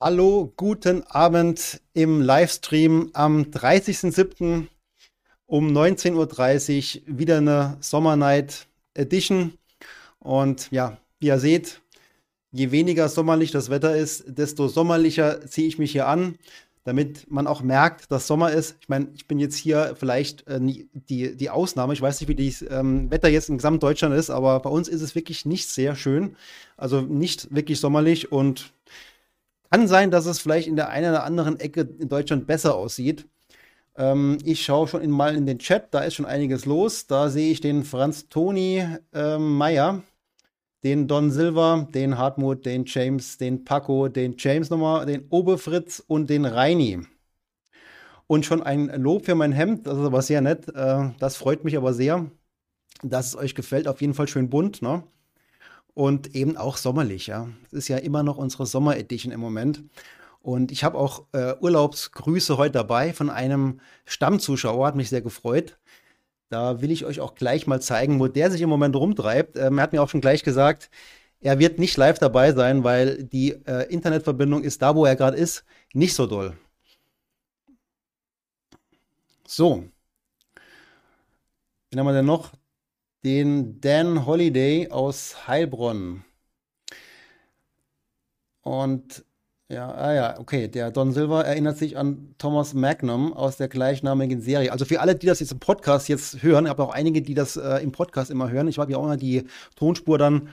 [0.00, 4.68] Hallo, guten Abend im Livestream am 30.07.
[5.46, 7.18] um 19.30 Uhr.
[7.18, 9.54] Wieder eine Summer Night Edition.
[10.20, 11.80] Und ja, wie ihr seht,
[12.52, 16.36] je weniger sommerlich das Wetter ist, desto sommerlicher ziehe ich mich hier an,
[16.84, 18.76] damit man auch merkt, dass Sommer ist.
[18.80, 21.92] Ich meine, ich bin jetzt hier vielleicht äh, die, die Ausnahme.
[21.92, 25.02] Ich weiß nicht, wie das ähm, Wetter jetzt in Gesamtdeutschland ist, aber bei uns ist
[25.02, 26.36] es wirklich nicht sehr schön.
[26.76, 28.72] Also nicht wirklich sommerlich und
[29.70, 33.26] kann sein, dass es vielleicht in der einen oder anderen Ecke in Deutschland besser aussieht.
[33.96, 37.06] Ähm, ich schaue schon in, mal in den Chat, da ist schon einiges los.
[37.06, 40.02] Da sehe ich den Franz Toni ähm, Meyer,
[40.84, 46.30] den Don Silver, den Hartmut, den James, den Paco, den James nochmal, den Oberfritz und
[46.30, 47.00] den Reini.
[48.28, 50.68] Und schon ein Lob für mein Hemd, das ist aber sehr nett.
[50.74, 52.30] Äh, das freut mich aber sehr,
[53.02, 53.88] dass es euch gefällt.
[53.88, 54.82] Auf jeden Fall schön bunt.
[54.82, 55.02] Ne?
[55.98, 57.26] Und eben auch sommerlich.
[57.26, 59.82] Ja, es ist ja immer noch unsere Sommer-Edition im Moment.
[60.40, 65.76] Und ich habe auch äh, Urlaubsgrüße heute dabei von einem Stammzuschauer, hat mich sehr gefreut.
[66.50, 69.56] Da will ich euch auch gleich mal zeigen, wo der sich im Moment rumtreibt.
[69.58, 70.88] Ähm, er hat mir auch schon gleich gesagt,
[71.40, 75.36] er wird nicht live dabei sein, weil die äh, Internetverbindung ist da, wo er gerade
[75.36, 76.56] ist, nicht so doll.
[79.48, 79.82] So.
[81.90, 82.52] Wen haben wir denn noch?
[83.24, 86.24] Den Dan Holiday aus Heilbronn.
[88.62, 89.24] Und
[89.70, 94.40] ja, ah ja, okay, der Don Silver erinnert sich an Thomas Magnum aus der gleichnamigen
[94.40, 94.72] Serie.
[94.72, 97.56] Also für alle, die das jetzt im Podcast jetzt hören, habe auch einige, die das
[97.56, 98.68] äh, im Podcast immer hören.
[98.68, 99.44] Ich habe ja auch immer die
[99.76, 100.48] Tonspur dann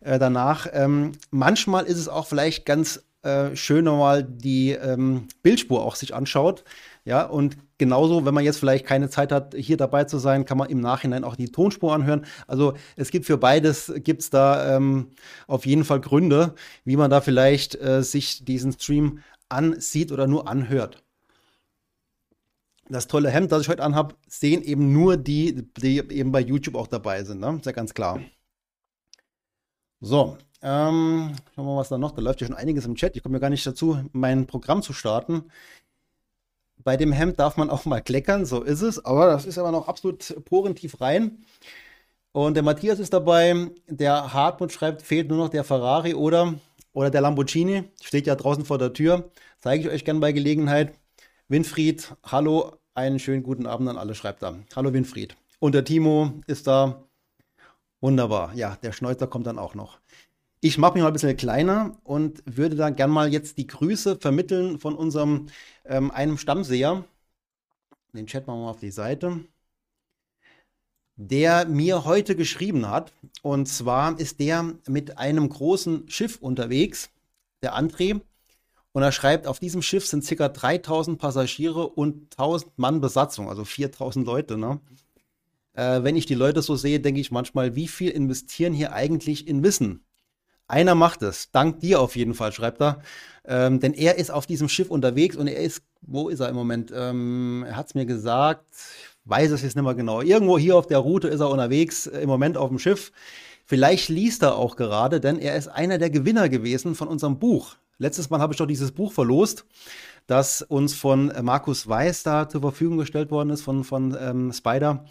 [0.00, 0.66] äh, danach.
[0.72, 6.14] Ähm, manchmal ist es auch vielleicht ganz äh, schön, nochmal die ähm, Bildspur auch sich
[6.14, 6.62] anschaut.
[7.08, 10.58] Ja, und genauso, wenn man jetzt vielleicht keine Zeit hat, hier dabei zu sein, kann
[10.58, 12.26] man im Nachhinein auch die Tonspur anhören.
[12.46, 15.08] Also es gibt für beides, gibt es da ähm,
[15.46, 20.48] auf jeden Fall Gründe, wie man da vielleicht äh, sich diesen Stream ansieht oder nur
[20.48, 21.02] anhört.
[22.90, 26.74] Das tolle Hemd, das ich heute anhabe, sehen eben nur die, die eben bei YouTube
[26.74, 27.40] auch dabei sind.
[27.40, 27.56] Ne?
[27.56, 28.20] Ist ja ganz klar.
[30.00, 32.10] So, ähm, schauen wir mal, was da noch.
[32.10, 33.16] Da läuft ja schon einiges im Chat.
[33.16, 35.44] Ich komme ja gar nicht dazu, mein Programm zu starten
[36.84, 39.04] bei dem Hemd darf man auch mal kleckern, so ist es.
[39.04, 41.44] Aber das ist aber noch absolut porentief rein.
[42.32, 43.70] Und der Matthias ist dabei.
[43.88, 46.54] Der Hartmut schreibt, fehlt nur noch der Ferrari oder,
[46.92, 47.84] oder der Lamborghini.
[48.02, 49.30] Steht ja draußen vor der Tür.
[49.60, 50.94] Zeige ich euch gerne bei Gelegenheit.
[51.48, 54.58] Winfried, hallo, einen schönen guten Abend an alle, schreibt er.
[54.76, 55.36] Hallo Winfried.
[55.60, 57.04] Und der Timo ist da.
[58.00, 58.54] Wunderbar.
[58.54, 59.98] Ja, der Schneuzer kommt dann auch noch.
[60.60, 64.16] Ich mache mich mal ein bisschen kleiner und würde dann gern mal jetzt die Grüße
[64.16, 65.46] vermitteln von unserem
[65.84, 67.04] ähm, einem Stammseher.
[68.12, 69.40] Den Chat machen wir mal auf die Seite.
[71.14, 73.12] Der mir heute geschrieben hat.
[73.42, 77.10] Und zwar ist der mit einem großen Schiff unterwegs,
[77.62, 78.20] der André.
[78.90, 80.48] Und er schreibt, auf diesem Schiff sind ca.
[80.48, 84.58] 3000 Passagiere und 1000 Mann Besatzung, also 4000 Leute.
[84.58, 84.80] Ne?
[85.74, 89.46] Äh, wenn ich die Leute so sehe, denke ich manchmal, wie viel investieren hier eigentlich
[89.46, 90.04] in Wissen?
[90.68, 91.50] Einer macht es.
[91.50, 93.00] Dank dir auf jeden Fall, schreibt er.
[93.46, 96.54] Ähm, denn er ist auf diesem Schiff unterwegs und er ist, wo ist er im
[96.54, 96.92] Moment?
[96.94, 98.66] Ähm, er hat es mir gesagt,
[99.24, 100.20] weiß es jetzt nicht mehr genau.
[100.20, 103.10] Irgendwo hier auf der Route ist er unterwegs, äh, im Moment auf dem Schiff.
[103.64, 107.76] Vielleicht liest er auch gerade, denn er ist einer der Gewinner gewesen von unserem Buch.
[107.96, 109.64] Letztes Mal habe ich doch dieses Buch verlost,
[110.26, 115.04] das uns von Markus Weiß da zur Verfügung gestellt worden ist, von, von ähm, Spider.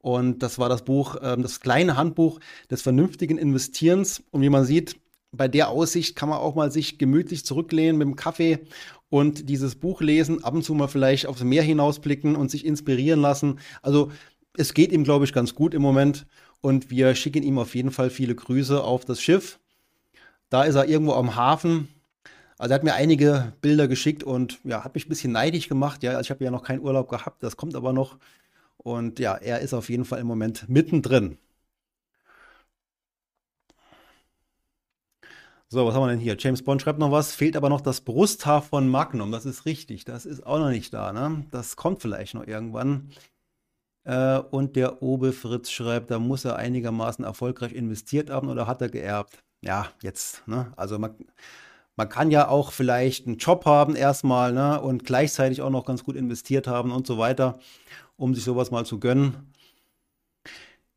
[0.00, 2.40] Und das war das Buch, ähm, das kleine Handbuch
[2.70, 4.22] des vernünftigen Investierens.
[4.30, 4.96] Und wie man sieht,
[5.32, 8.60] bei der Aussicht kann man auch mal sich gemütlich zurücklehnen mit dem Kaffee
[9.10, 13.20] und dieses Buch lesen, ab und zu mal vielleicht aufs Meer hinausblicken und sich inspirieren
[13.20, 13.58] lassen.
[13.82, 14.10] Also
[14.56, 16.26] es geht ihm, glaube ich, ganz gut im Moment.
[16.60, 19.58] Und wir schicken ihm auf jeden Fall viele Grüße auf das Schiff.
[20.48, 21.88] Da ist er irgendwo am Hafen.
[22.58, 26.02] Also er hat mir einige Bilder geschickt und ja, hat mich ein bisschen neidisch gemacht.
[26.02, 28.18] Ja, also ich habe ja noch keinen Urlaub gehabt, das kommt aber noch.
[28.82, 31.36] Und ja, er ist auf jeden Fall im Moment mittendrin.
[35.68, 36.36] So, was haben wir denn hier?
[36.38, 39.30] James Bond schreibt noch was, fehlt aber noch das Brusthaar von Magnum.
[39.30, 41.44] Das ist richtig, das ist auch noch nicht da, ne?
[41.52, 43.10] Das kommt vielleicht noch irgendwann.
[44.04, 48.82] Äh, und der Obe Fritz schreibt, da muss er einigermaßen erfolgreich investiert haben oder hat
[48.82, 49.44] er geerbt?
[49.60, 50.72] Ja, jetzt, ne?
[50.76, 51.14] Also man,
[51.96, 54.80] man kann ja auch vielleicht einen Job haben erstmal, ne?
[54.80, 57.58] Und gleichzeitig auch noch ganz gut investiert haben und so weiter
[58.20, 59.52] um sich sowas mal zu gönnen.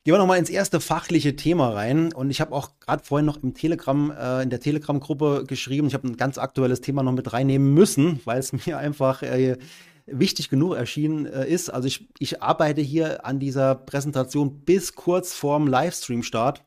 [0.03, 2.11] Gehen wir nochmal ins erste fachliche Thema rein.
[2.11, 5.93] Und ich habe auch gerade vorhin noch im Telegram, äh, in der Telegram-Gruppe geschrieben, ich
[5.93, 9.57] habe ein ganz aktuelles Thema noch mit reinnehmen müssen, weil es mir einfach äh,
[10.05, 11.69] wichtig genug erschienen äh, ist.
[11.69, 16.63] Also ich, ich arbeite hier an dieser Präsentation bis kurz vorm Livestream-Start.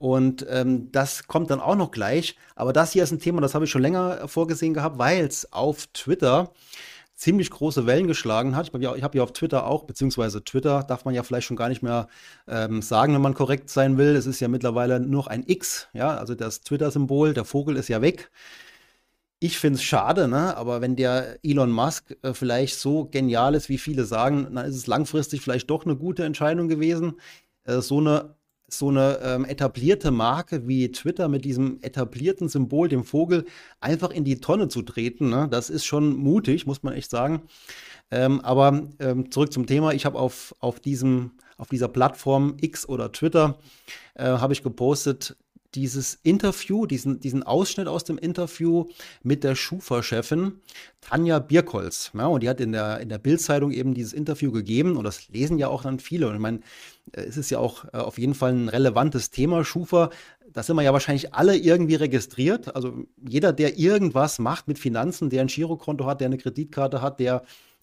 [0.00, 2.34] Und ähm, das kommt dann auch noch gleich.
[2.56, 5.52] Aber das hier ist ein Thema, das habe ich schon länger vorgesehen gehabt, weil es
[5.52, 6.52] auf Twitter
[7.14, 8.68] ziemlich große Wellen geschlagen hat.
[8.68, 11.82] Ich habe ja, auf Twitter auch, beziehungsweise Twitter darf man ja vielleicht schon gar nicht
[11.82, 12.08] mehr
[12.48, 14.16] ähm, sagen, wenn man korrekt sein will.
[14.16, 17.88] Es ist ja mittlerweile nur noch ein X, ja, also das Twitter-Symbol, der Vogel ist
[17.88, 18.30] ja weg.
[19.38, 20.56] Ich finde es schade, ne?
[20.56, 24.76] aber wenn der Elon Musk äh, vielleicht so genial ist, wie viele sagen, dann ist
[24.76, 27.20] es langfristig vielleicht doch eine gute Entscheidung gewesen.
[27.64, 28.39] Äh, so eine
[28.78, 33.44] so eine ähm, etablierte Marke wie Twitter mit diesem etablierten Symbol, dem Vogel,
[33.80, 35.48] einfach in die Tonne zu treten, ne?
[35.50, 37.42] das ist schon mutig, muss man echt sagen.
[38.10, 39.92] Ähm, aber ähm, zurück zum Thema.
[39.92, 40.80] Ich habe auf, auf,
[41.56, 43.58] auf dieser Plattform X oder Twitter
[44.14, 45.36] äh, habe ich gepostet,
[45.74, 48.86] dieses Interview, diesen, diesen Ausschnitt aus dem Interview
[49.22, 50.60] mit der Schufa-Chefin
[51.00, 52.10] Tanja Birkholz.
[52.14, 55.28] Ja, und die hat in der, in der Bild-Zeitung eben dieses Interview gegeben und das
[55.28, 56.28] lesen ja auch dann viele.
[56.28, 56.60] Und ich meine,
[57.12, 60.10] äh, es ist ja auch äh, auf jeden Fall ein relevantes Thema, Schufa.
[60.52, 62.74] Da sind wir ja wahrscheinlich alle irgendwie registriert.
[62.74, 67.20] Also jeder, der irgendwas macht mit Finanzen, der ein Girokonto hat, der eine Kreditkarte hat,
[67.20, 67.42] der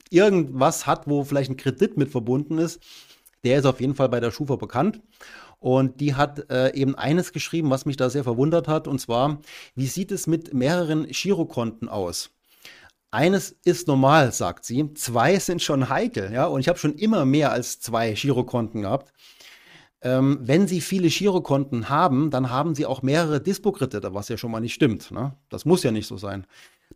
[0.10, 2.82] irgendwas hat, wo vielleicht ein Kredit mit verbunden ist,
[3.44, 5.00] der ist auf jeden Fall bei der Schufa bekannt.
[5.60, 9.40] Und die hat äh, eben eines geschrieben, was mich da sehr verwundert hat, und zwar,
[9.76, 12.30] wie sieht es mit mehreren Girokonten aus?
[13.10, 14.94] Eines ist normal, sagt sie.
[14.94, 16.46] Zwei sind schon heikel, ja.
[16.46, 19.14] Und ich habe schon immer mehr als zwei Girokonten gehabt.
[20.02, 24.52] Ähm, wenn Sie viele Girokonten haben, dann haben Sie auch mehrere Dispo-Kredite, was ja schon
[24.52, 25.10] mal nicht stimmt.
[25.10, 25.34] Ne?
[25.50, 26.46] Das muss ja nicht so sein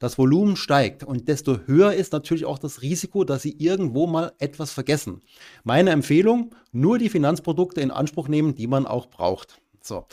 [0.01, 4.33] das Volumen steigt und desto höher ist natürlich auch das Risiko, dass Sie irgendwo mal
[4.39, 5.21] etwas vergessen.
[5.63, 9.61] Meine Empfehlung, nur die Finanzprodukte in Anspruch nehmen, die man auch braucht.
[9.79, 10.07] So.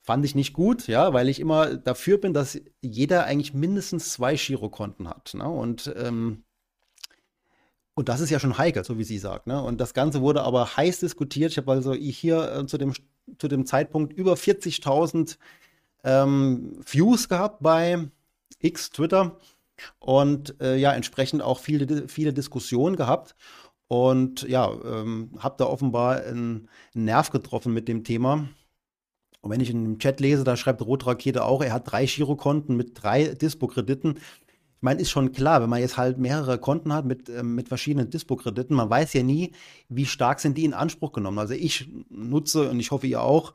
[0.00, 4.34] Fand ich nicht gut, ja, weil ich immer dafür bin, dass jeder eigentlich mindestens zwei
[4.34, 5.34] Girokonten hat.
[5.34, 5.46] Ne?
[5.46, 6.44] Und, ähm,
[7.92, 9.46] und das ist ja schon heikel, so wie sie sagt.
[9.46, 9.62] Ne?
[9.62, 11.52] Und das Ganze wurde aber heiß diskutiert.
[11.52, 12.94] Ich habe also hier äh, zu, dem,
[13.38, 15.36] zu dem Zeitpunkt über 40.000
[16.02, 18.08] ähm, Views gehabt bei
[18.60, 19.38] X, Twitter.
[19.98, 23.34] Und äh, ja, entsprechend auch viele, viele Diskussionen gehabt.
[23.88, 28.48] Und ja, ähm, habe da offenbar einen, einen Nerv getroffen mit dem Thema.
[29.42, 32.76] Und wenn ich in dem Chat lese, da schreibt Rotrakete auch, er hat drei Girokonten
[32.76, 34.14] mit drei Dispo-Krediten.
[34.16, 37.68] Ich meine, ist schon klar, wenn man jetzt halt mehrere Konten hat mit, äh, mit
[37.68, 39.52] verschiedenen Dispo-Krediten, man weiß ja nie,
[39.88, 41.38] wie stark sind die in Anspruch genommen.
[41.38, 43.52] Also ich nutze, und ich hoffe ihr auch,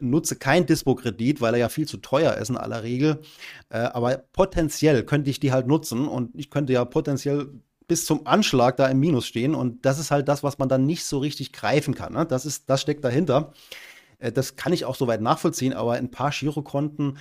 [0.00, 3.20] nutze kein Dispo-Kredit, weil er ja viel zu teuer ist in aller Regel.
[3.68, 7.48] Äh, aber potenziell könnte ich die halt nutzen und ich könnte ja potenziell
[7.88, 9.54] bis zum Anschlag da im Minus stehen.
[9.54, 12.12] Und das ist halt das, was man dann nicht so richtig greifen kann.
[12.12, 12.26] Ne?
[12.26, 13.52] Das, ist, das steckt dahinter.
[14.18, 17.18] Äh, das kann ich auch soweit nachvollziehen, aber ein paar Girokonten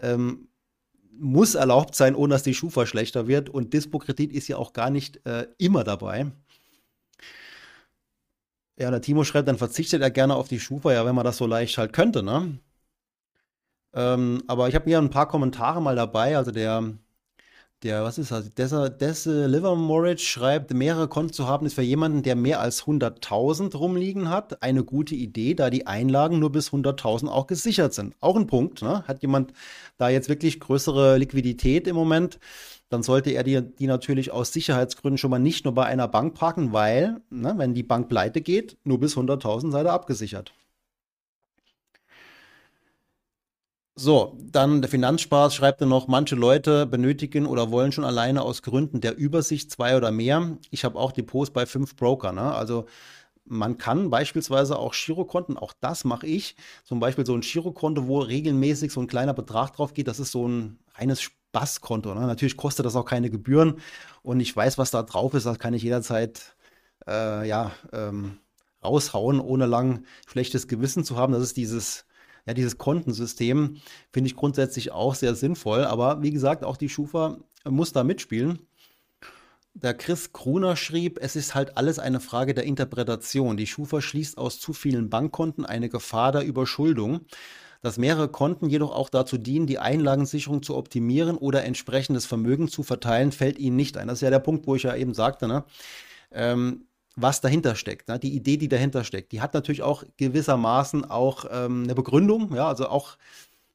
[0.00, 0.48] ähm,
[1.18, 3.50] muss erlaubt sein, ohne dass die Schufa schlechter wird.
[3.50, 6.32] Und Dispo-Kredit ist ja auch gar nicht äh, immer dabei.
[8.80, 11.36] Ja, der Timo schreibt, dann verzichtet er gerne auf die Schufa, ja, wenn man das
[11.36, 12.58] so leicht halt könnte, ne?
[13.92, 16.36] Ähm, aber ich habe hier ein paar Kommentare mal dabei.
[16.36, 16.94] Also der,
[17.82, 18.54] der, was ist das?
[18.54, 23.76] Dessa, Desse Livermorage schreibt, mehrere Konten zu haben ist für jemanden, der mehr als 100.000
[23.76, 28.16] rumliegen hat, eine gute Idee, da die Einlagen nur bis 100.000 auch gesichert sind.
[28.20, 29.04] Auch ein Punkt, ne?
[29.08, 29.52] Hat jemand
[29.98, 32.38] da jetzt wirklich größere Liquidität im Moment?
[32.90, 36.34] Dann sollte er die, die natürlich aus Sicherheitsgründen schon mal nicht nur bei einer Bank
[36.34, 40.52] parken, weil, ne, wenn die Bank pleite geht, nur bis 100.000 seid ihr abgesichert.
[43.94, 48.62] So, dann der Finanzspaß schreibt er noch, manche Leute benötigen oder wollen schon alleine aus
[48.62, 50.56] Gründen der Übersicht zwei oder mehr.
[50.70, 52.32] Ich habe auch Depots bei fünf Broker.
[52.32, 52.40] Ne?
[52.40, 52.86] Also
[53.44, 58.20] man kann beispielsweise auch Girokonten, auch das mache ich, zum Beispiel so ein Girokonto, wo
[58.20, 61.20] regelmäßig so ein kleiner Betrag drauf geht, das ist so ein reines
[61.52, 62.14] Basskonto.
[62.14, 62.20] Ne?
[62.22, 63.80] Natürlich kostet das auch keine Gebühren
[64.22, 65.46] und ich weiß, was da drauf ist.
[65.46, 66.54] Das kann ich jederzeit
[67.06, 68.38] äh, ja, ähm,
[68.84, 71.32] raushauen, ohne lang schlechtes Gewissen zu haben.
[71.32, 72.06] Das ist dieses,
[72.46, 73.76] ja, dieses Kontensystem,
[74.12, 75.84] finde ich grundsätzlich auch sehr sinnvoll.
[75.84, 77.38] Aber wie gesagt, auch die Schufa
[77.68, 78.66] muss da mitspielen.
[79.74, 83.56] Der Chris Gruner schrieb, es ist halt alles eine Frage der Interpretation.
[83.56, 87.20] Die Schufa schließt aus zu vielen Bankkonten eine Gefahr der Überschuldung
[87.82, 92.82] dass mehrere Konten jedoch auch dazu dienen, die Einlagensicherung zu optimieren oder entsprechendes Vermögen zu
[92.82, 94.08] verteilen, fällt ihnen nicht ein.
[94.08, 95.64] Das ist ja der Punkt, wo ich ja eben sagte, ne?
[96.32, 98.18] ähm, was dahinter steckt, ne?
[98.18, 99.32] die Idee, die dahinter steckt.
[99.32, 103.16] Die hat natürlich auch gewissermaßen auch ähm, eine Begründung, ja, also auch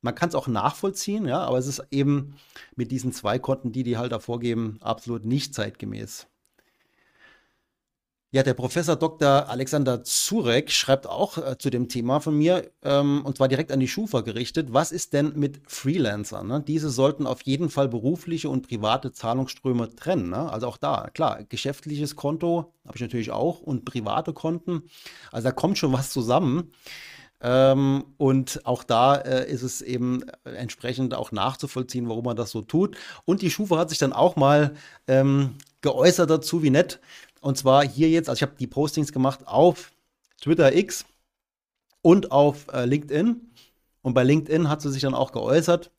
[0.02, 2.36] man kann es auch nachvollziehen, ja, aber es ist eben
[2.76, 6.28] mit diesen zwei Konten, die die halt da vorgeben, absolut nicht zeitgemäß.
[8.36, 9.48] Ja, der Professor Dr.
[9.50, 13.80] Alexander Zurek schreibt auch äh, zu dem Thema von mir, ähm, und zwar direkt an
[13.80, 14.74] die Schufa gerichtet.
[14.74, 16.46] Was ist denn mit Freelancern?
[16.46, 16.62] Ne?
[16.68, 20.32] Diese sollten auf jeden Fall berufliche und private Zahlungsströme trennen.
[20.32, 20.52] Ne?
[20.52, 24.82] Also auch da, klar, geschäftliches Konto habe ich natürlich auch und private Konten.
[25.32, 26.74] Also da kommt schon was zusammen.
[27.40, 32.62] Ähm, und auch da äh, ist es eben entsprechend auch nachzuvollziehen, warum man das so
[32.62, 32.98] tut.
[33.24, 34.74] Und die Schufa hat sich dann auch mal
[35.08, 37.00] ähm, geäußert dazu, wie nett.
[37.46, 39.92] Und zwar hier jetzt, also ich habe die Postings gemacht auf
[40.42, 41.06] Twitter X
[42.02, 43.40] und auf äh, LinkedIn.
[44.02, 45.92] Und bei LinkedIn hat sie sich dann auch geäußert.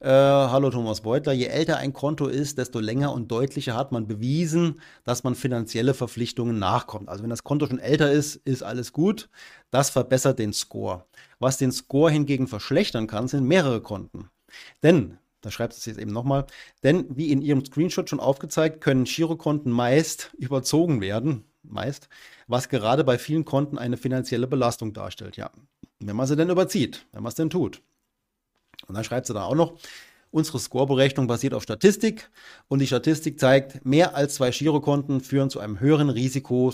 [0.00, 4.06] Äh, hallo Thomas Beutler, je älter ein Konto ist, desto länger und deutlicher hat man
[4.06, 7.08] bewiesen, dass man finanzielle Verpflichtungen nachkommt.
[7.08, 9.30] Also wenn das Konto schon älter ist, ist alles gut.
[9.70, 11.06] Das verbessert den Score.
[11.38, 14.28] Was den Score hingegen verschlechtern kann, sind mehrere Konten.
[14.82, 15.16] Denn,
[15.46, 16.44] da schreibt es jetzt eben nochmal,
[16.82, 22.08] denn wie in Ihrem Screenshot schon aufgezeigt, können Girokonten meist überzogen werden, meist,
[22.48, 25.36] was gerade bei vielen Konten eine finanzielle Belastung darstellt.
[25.36, 25.52] Ja,
[26.00, 27.80] wenn man sie denn überzieht, wenn man es denn tut.
[28.88, 29.78] Und dann schreibt sie da auch noch,
[30.32, 32.28] unsere Scoreberechnung basiert auf Statistik
[32.66, 36.72] und die Statistik zeigt, mehr als zwei Girokonten führen zu einem höheren Risiko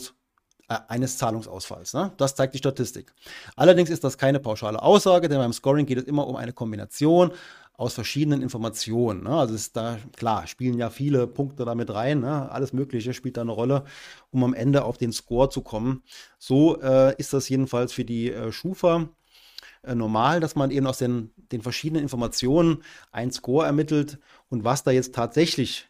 [0.73, 1.93] äh, eines Zahlungsausfalls.
[1.93, 2.13] Ne?
[2.17, 3.13] Das zeigt die Statistik.
[3.57, 7.33] Allerdings ist das keine pauschale Aussage, denn beim Scoring geht es immer um eine Kombination
[7.75, 9.25] aus verschiedenen Informationen.
[9.25, 9.31] Ne?
[9.31, 12.21] Also ist da, klar, spielen ja viele Punkte damit rein.
[12.21, 12.51] Ne?
[12.51, 13.85] Alles Mögliche spielt da eine Rolle,
[14.31, 16.03] um am Ende auf den Score zu kommen.
[16.39, 19.09] So äh, ist das jedenfalls für die äh, Schufa
[19.83, 24.85] äh, normal, dass man eben aus den, den verschiedenen Informationen einen Score ermittelt und was
[24.85, 25.89] da jetzt tatsächlich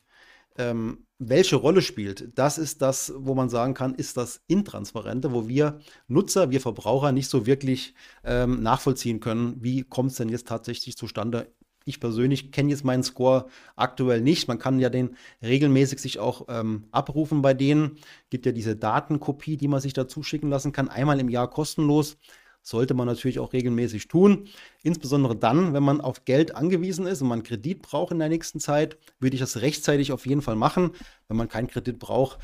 [0.58, 5.48] ähm, welche Rolle spielt, das ist das, wo man sagen kann, ist das Intransparente, wo
[5.48, 10.48] wir Nutzer, wir Verbraucher nicht so wirklich ähm, nachvollziehen können, wie kommt es denn jetzt
[10.48, 11.52] tatsächlich zustande.
[11.84, 13.46] Ich persönlich kenne jetzt meinen Score
[13.76, 14.48] aktuell nicht.
[14.48, 17.98] Man kann ja den regelmäßig sich auch ähm, abrufen bei denen.
[18.30, 22.16] Gibt ja diese Datenkopie, die man sich dazu schicken lassen kann, einmal im Jahr kostenlos
[22.62, 24.48] sollte man natürlich auch regelmäßig tun.
[24.82, 28.60] Insbesondere dann, wenn man auf Geld angewiesen ist und man Kredit braucht in der nächsten
[28.60, 30.92] Zeit, würde ich das rechtzeitig auf jeden Fall machen.
[31.28, 32.38] Wenn man keinen Kredit braucht,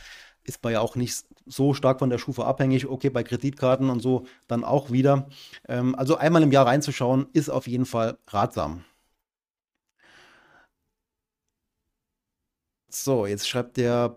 [0.45, 2.87] ist man ja auch nicht so stark von der Schufa abhängig.
[2.87, 5.29] Okay, bei Kreditkarten und so dann auch wieder.
[5.69, 8.85] Ähm, also einmal im Jahr reinzuschauen, ist auf jeden Fall ratsam.
[12.91, 14.17] So, jetzt schreibt der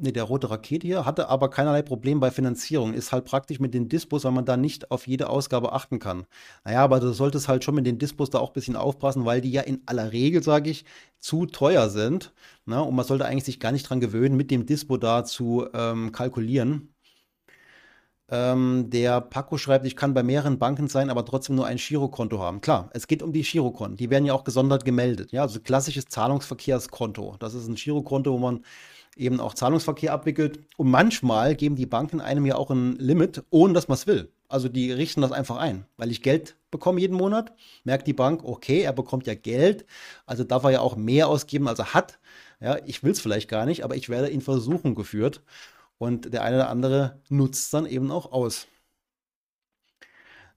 [0.00, 2.94] nee, der rote Rakete hier, hatte aber keinerlei Problem bei Finanzierung.
[2.94, 6.26] Ist halt praktisch mit den Dispos, weil man da nicht auf jede Ausgabe achten kann.
[6.64, 9.40] Naja, aber du solltest halt schon mit den Dispos da auch ein bisschen aufpassen, weil
[9.40, 10.84] die ja in aller Regel, sage ich,
[11.18, 12.32] zu teuer sind.
[12.66, 12.82] Ne?
[12.82, 16.12] Und man sollte eigentlich sich gar nicht dran gewöhnen, mit dem Dispo da zu ähm,
[16.12, 16.94] kalkulieren.
[18.30, 22.38] Ähm, der Paco schreibt, ich kann bei mehreren Banken sein, aber trotzdem nur ein Girokonto
[22.38, 22.60] haben.
[22.60, 23.96] Klar, es geht um die Girokonten.
[23.96, 25.32] Die werden ja auch gesondert gemeldet.
[25.32, 27.36] Ja, also klassisches Zahlungsverkehrskonto.
[27.40, 28.64] Das ist ein Girokonto, wo man
[29.16, 30.60] eben auch Zahlungsverkehr abwickelt.
[30.76, 34.30] Und manchmal geben die Banken einem ja auch ein Limit, ohne dass man es will.
[34.48, 37.52] Also die richten das einfach ein, weil ich Geld bekomme jeden Monat,
[37.84, 39.86] merkt die Bank, okay, er bekommt ja Geld,
[40.26, 42.18] also darf er ja auch mehr ausgeben, als er hat.
[42.60, 45.40] Ja, ich will es vielleicht gar nicht, aber ich werde in Versuchung geführt.
[46.00, 48.66] Und der eine oder andere nutzt es dann eben auch aus.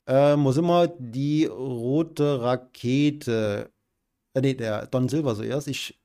[0.05, 0.87] Äh, wo sind wir?
[0.99, 3.69] Die rote Rakete.
[4.33, 5.67] Äh, nee, der Don Silver zuerst.
[5.67, 5.99] Ich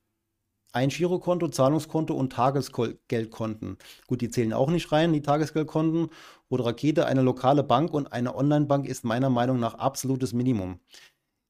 [0.73, 3.77] ein Girokonto, Zahlungskonto und Tagesgeldkonten.
[4.07, 6.09] Gut, die zählen auch nicht rein, die Tagesgeldkonten.
[6.49, 10.79] Oder Rakete, eine lokale Bank und eine Online-Bank ist meiner Meinung nach absolutes Minimum.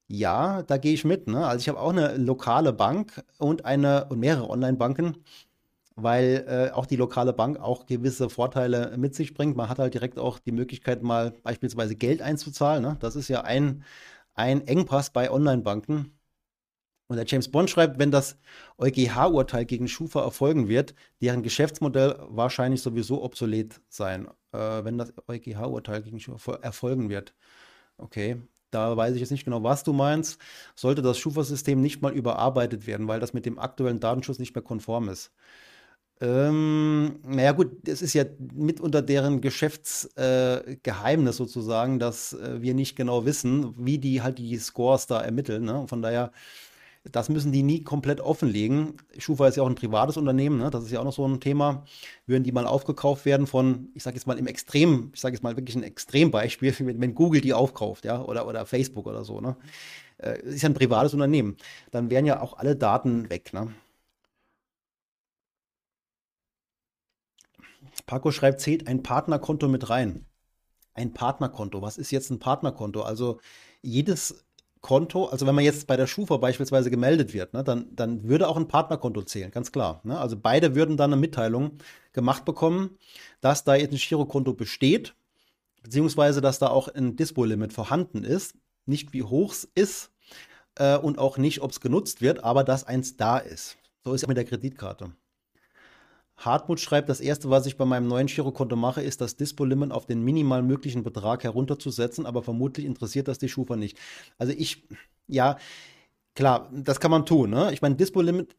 [0.08, 1.28] Ja, da gehe ich mit.
[1.28, 1.46] Ne?
[1.46, 5.24] Also ich habe auch eine lokale Bank und eine und mehrere Online-Banken,
[5.96, 9.56] weil äh, auch die lokale Bank auch gewisse Vorteile mit sich bringt.
[9.56, 12.82] Man hat halt direkt auch die Möglichkeit, mal beispielsweise Geld einzuzahlen.
[12.82, 12.96] Ne?
[13.00, 13.84] Das ist ja ein,
[14.34, 16.12] ein Engpass bei Online-Banken
[17.10, 18.38] und der James Bond schreibt, wenn das
[18.78, 26.02] EuGH-Urteil gegen Schufa erfolgen wird, deren Geschäftsmodell wahrscheinlich sowieso obsolet sein, äh, wenn das EuGH-Urteil
[26.02, 27.34] gegen Schufa erfolgen wird.
[27.98, 28.36] Okay,
[28.70, 30.40] da weiß ich jetzt nicht genau, was du meinst.
[30.76, 34.62] Sollte das Schufa-System nicht mal überarbeitet werden, weil das mit dem aktuellen Datenschutz nicht mehr
[34.62, 35.32] konform ist?
[36.22, 38.24] Ähm, naja gut, es ist ja
[38.54, 44.56] mitunter deren Geschäftsgeheimnis äh, sozusagen, dass äh, wir nicht genau wissen, wie die halt die
[44.58, 45.64] Scores da ermitteln.
[45.64, 45.86] Ne?
[45.88, 46.30] Von daher
[47.04, 48.94] das müssen die nie komplett offenlegen.
[49.16, 50.70] Schufa ist ja auch ein privates Unternehmen, ne?
[50.70, 51.84] das ist ja auch noch so ein Thema.
[52.26, 55.42] Würden die mal aufgekauft werden von, ich sage jetzt mal im Extrem, ich sage jetzt
[55.42, 59.56] mal wirklich ein Extrembeispiel, wenn Google die aufkauft, ja, oder, oder Facebook oder so, ne?
[60.18, 61.56] Äh, ist ja ein privates Unternehmen.
[61.90, 63.68] Dann wären ja auch alle Daten weg, ne?
[68.10, 70.26] Paco schreibt, zählt ein Partnerkonto mit rein.
[70.94, 71.80] Ein Partnerkonto.
[71.80, 73.02] Was ist jetzt ein Partnerkonto?
[73.02, 73.38] Also
[73.82, 74.44] jedes
[74.80, 78.48] Konto, also wenn man jetzt bei der Schufa beispielsweise gemeldet wird, ne, dann, dann würde
[78.48, 80.00] auch ein Partnerkonto zählen, ganz klar.
[80.02, 80.18] Ne?
[80.18, 81.78] Also beide würden dann eine Mitteilung
[82.12, 82.98] gemacht bekommen,
[83.40, 85.14] dass da jetzt ein Girokonto besteht,
[85.84, 90.10] beziehungsweise dass da auch ein Dispo-Limit vorhanden ist, nicht wie hoch es ist
[90.74, 93.76] äh, und auch nicht, ob es genutzt wird, aber dass eins da ist.
[94.02, 95.12] So ist es mit der Kreditkarte.
[96.40, 100.06] Hartmut schreibt, das erste, was ich bei meinem neuen Girokonto mache, ist das Dispo-Limit auf
[100.06, 103.98] den minimal möglichen Betrag herunterzusetzen, aber vermutlich interessiert das die Schufa nicht.
[104.38, 104.84] Also ich,
[105.26, 105.56] ja,
[106.34, 107.50] klar, das kann man tun.
[107.50, 107.72] Ne?
[107.72, 108.56] Ich meine, Dispo-Limit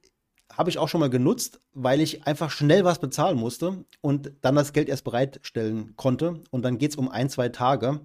[0.58, 4.56] habe ich auch schon mal genutzt, weil ich einfach schnell was bezahlen musste und dann
[4.56, 6.42] das Geld erst bereitstellen konnte.
[6.52, 8.02] Und dann geht es um ein, zwei Tage.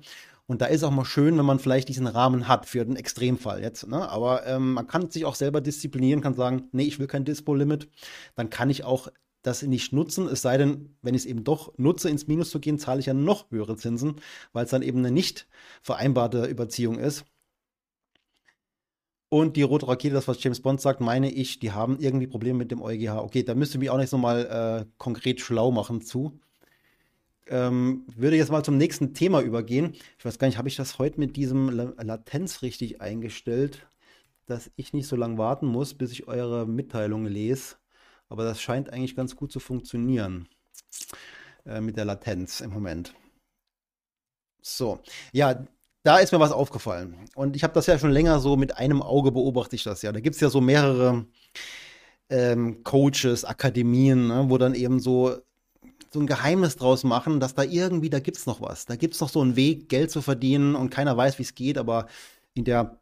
[0.47, 3.61] Und da ist auch mal schön, wenn man vielleicht diesen Rahmen hat für den Extremfall
[3.62, 3.88] jetzt.
[3.88, 4.09] Ne?
[4.09, 7.88] Aber ähm, man kann sich auch selber disziplinieren, kann sagen, nee, ich will kein Dispo-Limit.
[8.37, 9.09] Dann kann ich auch
[9.46, 12.60] das nicht nutzen, es sei denn, wenn ich es eben doch nutze, ins Minus zu
[12.60, 14.16] gehen, zahle ich ja noch höhere Zinsen,
[14.52, 15.46] weil es dann eben eine nicht
[15.82, 17.24] vereinbarte Überziehung ist.
[19.28, 22.58] Und die rote Rakete, das, was James Bond sagt, meine ich, die haben irgendwie Probleme
[22.58, 23.18] mit dem EuGH.
[23.18, 26.38] Okay, da müsste ich mich auch nicht so mal äh, konkret schlau machen zu.
[27.48, 29.94] Ähm, würde jetzt mal zum nächsten Thema übergehen.
[30.18, 33.86] Ich weiß gar nicht, habe ich das heute mit diesem Latenz richtig eingestellt,
[34.46, 37.76] dass ich nicht so lange warten muss, bis ich eure Mitteilung lese.
[38.28, 40.49] Aber das scheint eigentlich ganz gut zu funktionieren
[41.64, 43.14] äh, mit der Latenz im Moment.
[44.62, 44.99] So,
[45.33, 45.64] ja,
[46.02, 47.16] da ist mir was aufgefallen.
[47.35, 50.12] Und ich habe das ja schon länger so mit einem Auge beobachte ich das ja.
[50.12, 51.26] Da gibt es ja so mehrere
[52.30, 55.37] ähm, Coaches, Akademien, ne, wo dann eben so,
[56.12, 58.87] so ein Geheimnis draus machen, dass da irgendwie, da gibt es noch was.
[58.87, 61.54] Da gibt es noch so einen Weg, Geld zu verdienen und keiner weiß, wie es
[61.54, 62.06] geht, aber
[62.54, 63.00] in der,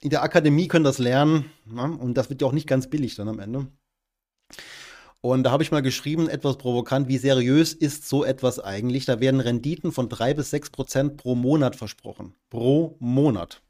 [0.00, 1.50] in der Akademie können das lernen.
[1.66, 1.82] Ne?
[1.82, 3.68] Und das wird ja auch nicht ganz billig dann am Ende.
[5.32, 9.06] Und da habe ich mal geschrieben, etwas provokant, wie seriös ist so etwas eigentlich?
[9.06, 12.34] Da werden Renditen von drei bis sechs Prozent pro Monat versprochen.
[12.48, 13.60] Pro Monat.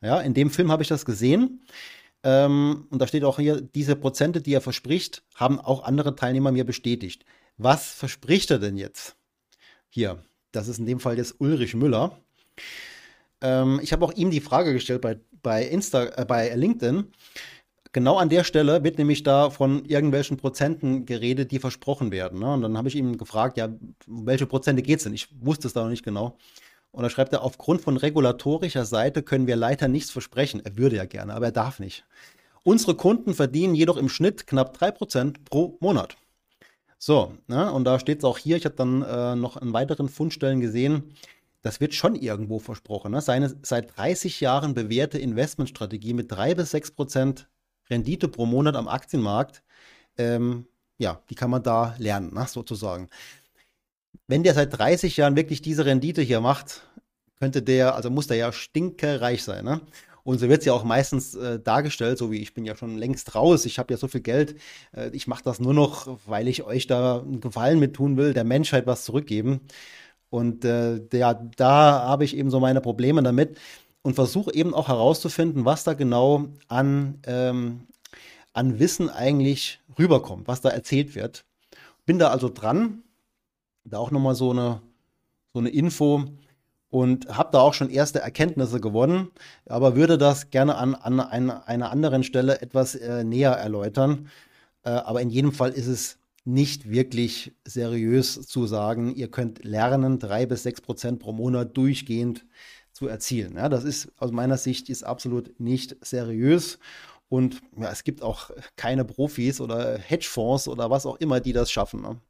[0.00, 1.66] Ja, in dem Film habe ich das gesehen.
[2.22, 6.50] Ähm, und da steht auch hier, diese Prozente, die er verspricht, haben auch andere Teilnehmer
[6.50, 7.26] mir bestätigt.
[7.58, 9.16] Was verspricht er denn jetzt?
[9.90, 12.16] Hier, das ist in dem Fall jetzt Ulrich Müller.
[13.42, 17.12] Ähm, ich habe auch ihm die Frage gestellt bei, bei, Insta, äh, bei LinkedIn.
[17.92, 22.40] Genau an der Stelle wird nämlich da von irgendwelchen Prozenten geredet, die versprochen werden.
[22.40, 22.54] Ne?
[22.54, 23.68] Und dann habe ich ihn gefragt, ja,
[24.06, 25.12] welche Prozente geht es denn?
[25.12, 26.38] Ich wusste es da noch nicht genau.
[26.90, 30.62] Und da schreibt er, aufgrund von regulatorischer Seite können wir leider nichts versprechen.
[30.64, 32.04] Er würde ja gerne, aber er darf nicht.
[32.62, 36.16] Unsere Kunden verdienen jedoch im Schnitt knapp 3% pro Monat.
[36.98, 37.72] So, ne?
[37.72, 41.14] und da steht es auch hier, ich habe dann äh, noch an weiteren Fundstellen gesehen,
[41.62, 43.12] das wird schon irgendwo versprochen.
[43.12, 43.20] Ne?
[43.20, 47.48] Seine seit 30 Jahren bewährte Investmentstrategie mit 3 bis 6 Prozent
[47.92, 49.62] Rendite pro Monat am Aktienmarkt,
[50.18, 50.66] ähm,
[50.98, 53.08] ja, die kann man da lernen, ne, sozusagen.
[54.26, 56.82] Wenn der seit 30 Jahren wirklich diese Rendite hier macht,
[57.38, 59.80] könnte der, also muss der ja stinkereich sein, ne?
[60.24, 62.96] Und so wird es ja auch meistens äh, dargestellt, so wie ich bin ja schon
[62.96, 64.54] längst raus, ich habe ja so viel Geld,
[64.96, 68.32] äh, ich mache das nur noch, weil ich euch da einen Gefallen mit tun will,
[68.32, 69.60] der Menschheit was zurückgeben.
[70.30, 73.58] Und äh, der, da habe ich eben so meine Probleme damit
[74.02, 77.86] und versuche eben auch herauszufinden, was da genau an, ähm,
[78.52, 81.44] an Wissen eigentlich rüberkommt, was da erzählt wird.
[82.04, 83.02] Bin da also dran,
[83.84, 84.82] da auch nochmal so eine,
[85.52, 86.24] so eine Info
[86.90, 89.30] und habe da auch schon erste Erkenntnisse gewonnen,
[89.66, 94.28] aber würde das gerne an, an einer, einer anderen Stelle etwas äh, näher erläutern.
[94.82, 100.18] Äh, aber in jedem Fall ist es nicht wirklich seriös zu sagen, ihr könnt lernen,
[100.18, 102.44] drei bis sechs Prozent pro Monat durchgehend
[102.92, 103.56] zu erzielen.
[103.56, 106.78] Ja, das ist aus meiner Sicht ist absolut nicht seriös.
[107.28, 111.70] Und ja, es gibt auch keine Profis oder Hedgefonds oder was auch immer, die das
[111.70, 112.02] schaffen.
[112.02, 112.20] Ne?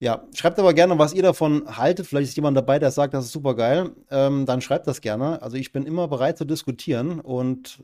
[0.00, 2.06] Ja, schreibt aber gerne, was ihr davon haltet.
[2.06, 3.90] Vielleicht ist jemand dabei, der sagt, das ist super geil.
[4.10, 5.42] Ähm, dann schreibt das gerne.
[5.42, 7.82] Also ich bin immer bereit zu diskutieren und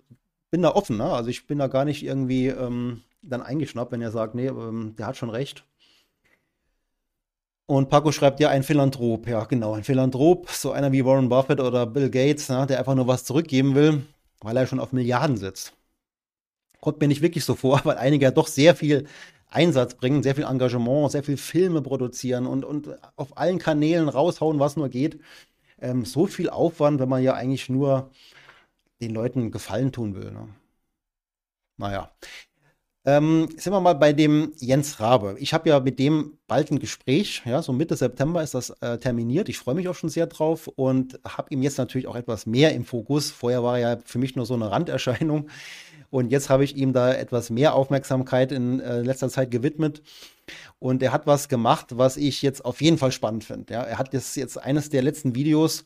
[0.51, 0.99] bin da offen.
[0.99, 1.05] Ne?
[1.07, 4.95] Also ich bin da gar nicht irgendwie ähm, dann eingeschnappt, wenn ihr sagt, nee, ähm,
[4.97, 5.65] der hat schon recht.
[7.67, 11.61] Und Paco schreibt ja ein Philanthrop, ja genau, ein Philanthrop, so einer wie Warren Buffett
[11.61, 14.07] oder Bill Gates, ne, der einfach nur was zurückgeben will,
[14.41, 15.73] weil er schon auf Milliarden sitzt.
[16.81, 19.07] Kommt mir nicht wirklich so vor, weil einige ja doch sehr viel
[19.49, 24.59] Einsatz bringen, sehr viel Engagement, sehr viel Filme produzieren und, und auf allen Kanälen raushauen,
[24.59, 25.21] was nur geht.
[25.81, 28.11] Ähm, so viel Aufwand, wenn man ja eigentlich nur
[29.01, 30.33] den Leuten Gefallen tun will.
[30.33, 30.49] Ne?
[31.77, 32.11] Naja,
[33.05, 35.37] ähm, sind wir mal bei dem Jens Rabe.
[35.39, 38.99] Ich habe ja mit dem bald ein Gespräch, ja, so Mitte September ist das äh,
[38.99, 39.49] terminiert.
[39.49, 42.75] Ich freue mich auch schon sehr drauf und habe ihm jetzt natürlich auch etwas mehr
[42.75, 43.31] im Fokus.
[43.31, 45.49] Vorher war er ja für mich nur so eine Randerscheinung
[46.15, 50.01] und jetzt habe ich ihm da etwas mehr Aufmerksamkeit in äh, letzter Zeit gewidmet.
[50.79, 53.73] Und er hat was gemacht, was ich jetzt auf jeden Fall spannend finde.
[53.75, 55.85] Ja, er hat jetzt, jetzt eines der letzten Videos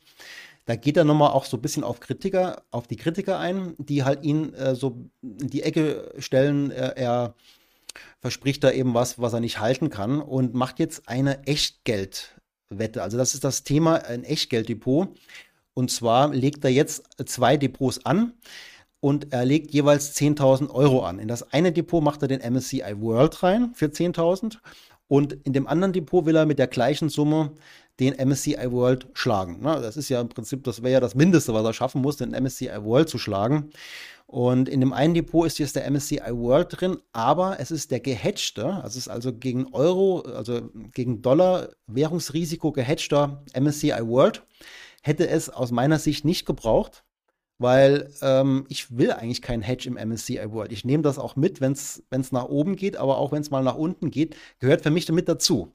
[0.68, 4.04] da geht er nochmal auch so ein bisschen auf Kritiker, auf die Kritiker ein, die
[4.04, 6.70] halt ihn äh, so in die Ecke stellen.
[6.70, 7.34] Er, er,
[8.20, 13.02] verspricht da eben was, was er nicht halten kann und macht jetzt eine Echtgeldwette.
[13.02, 15.18] Also das ist das Thema, ein Echtgelddepot.
[15.72, 18.34] Und zwar legt er jetzt zwei Depots an.
[19.00, 21.18] und er legt jeweils 10.000 Euro an.
[21.18, 24.58] In das eine Depot macht er den MSCI World rein für 10.000
[25.08, 27.52] und in dem anderen Depot will er mit der gleichen Summe
[27.98, 29.62] den MSCI World schlagen.
[29.62, 32.30] das ist ja im Prinzip, das wäre ja das Mindeste, was er schaffen muss, den
[32.30, 33.70] MSCI World zu schlagen.
[34.26, 38.00] Und in dem einen Depot ist jetzt der MSCI World drin, aber es ist der
[38.00, 44.44] gehatchte, also es ist also gegen Euro, also gegen Dollar Währungsrisiko gehatchter MSCI World.
[45.02, 47.04] Hätte es aus meiner Sicht nicht gebraucht,
[47.58, 50.72] weil ähm, ich will eigentlich keinen Hedge im MSCI World.
[50.72, 53.62] Ich nehme das auch mit, wenn es nach oben geht, aber auch wenn es mal
[53.62, 55.72] nach unten geht, gehört für mich damit dazu.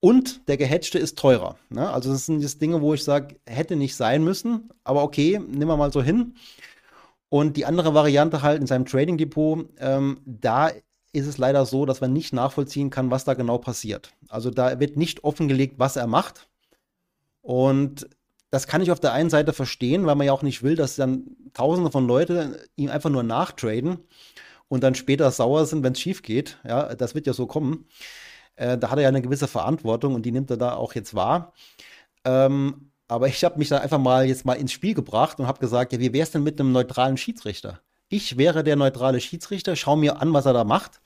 [0.00, 1.56] Und der gehatchte ist teurer.
[1.70, 1.90] Ne?
[1.90, 5.68] Also das sind jetzt Dinge, wo ich sage, hätte nicht sein müssen, aber okay, nehmen
[5.68, 6.34] wir mal so hin.
[7.30, 10.70] Und die andere Variante halt in seinem Trading Depot, ähm, da
[11.12, 14.12] ist es leider so, dass man nicht nachvollziehen kann, was da genau passiert.
[14.28, 16.48] Also da wird nicht offengelegt, was er macht.
[17.40, 18.08] Und
[18.54, 20.94] das kann ich auf der einen Seite verstehen, weil man ja auch nicht will, dass
[20.94, 23.98] dann Tausende von Leuten ihm einfach nur nachtraden
[24.68, 26.58] und dann später sauer sind, wenn es schief geht.
[26.64, 27.86] Ja, das wird ja so kommen.
[28.54, 31.14] Äh, da hat er ja eine gewisse Verantwortung und die nimmt er da auch jetzt
[31.16, 31.52] wahr.
[32.24, 35.58] Ähm, aber ich habe mich da einfach mal jetzt mal ins Spiel gebracht und habe
[35.58, 37.80] gesagt, ja, wie wäre es denn mit einem neutralen Schiedsrichter?
[38.08, 41.00] Ich wäre der neutrale Schiedsrichter, schau mir an, was er da macht,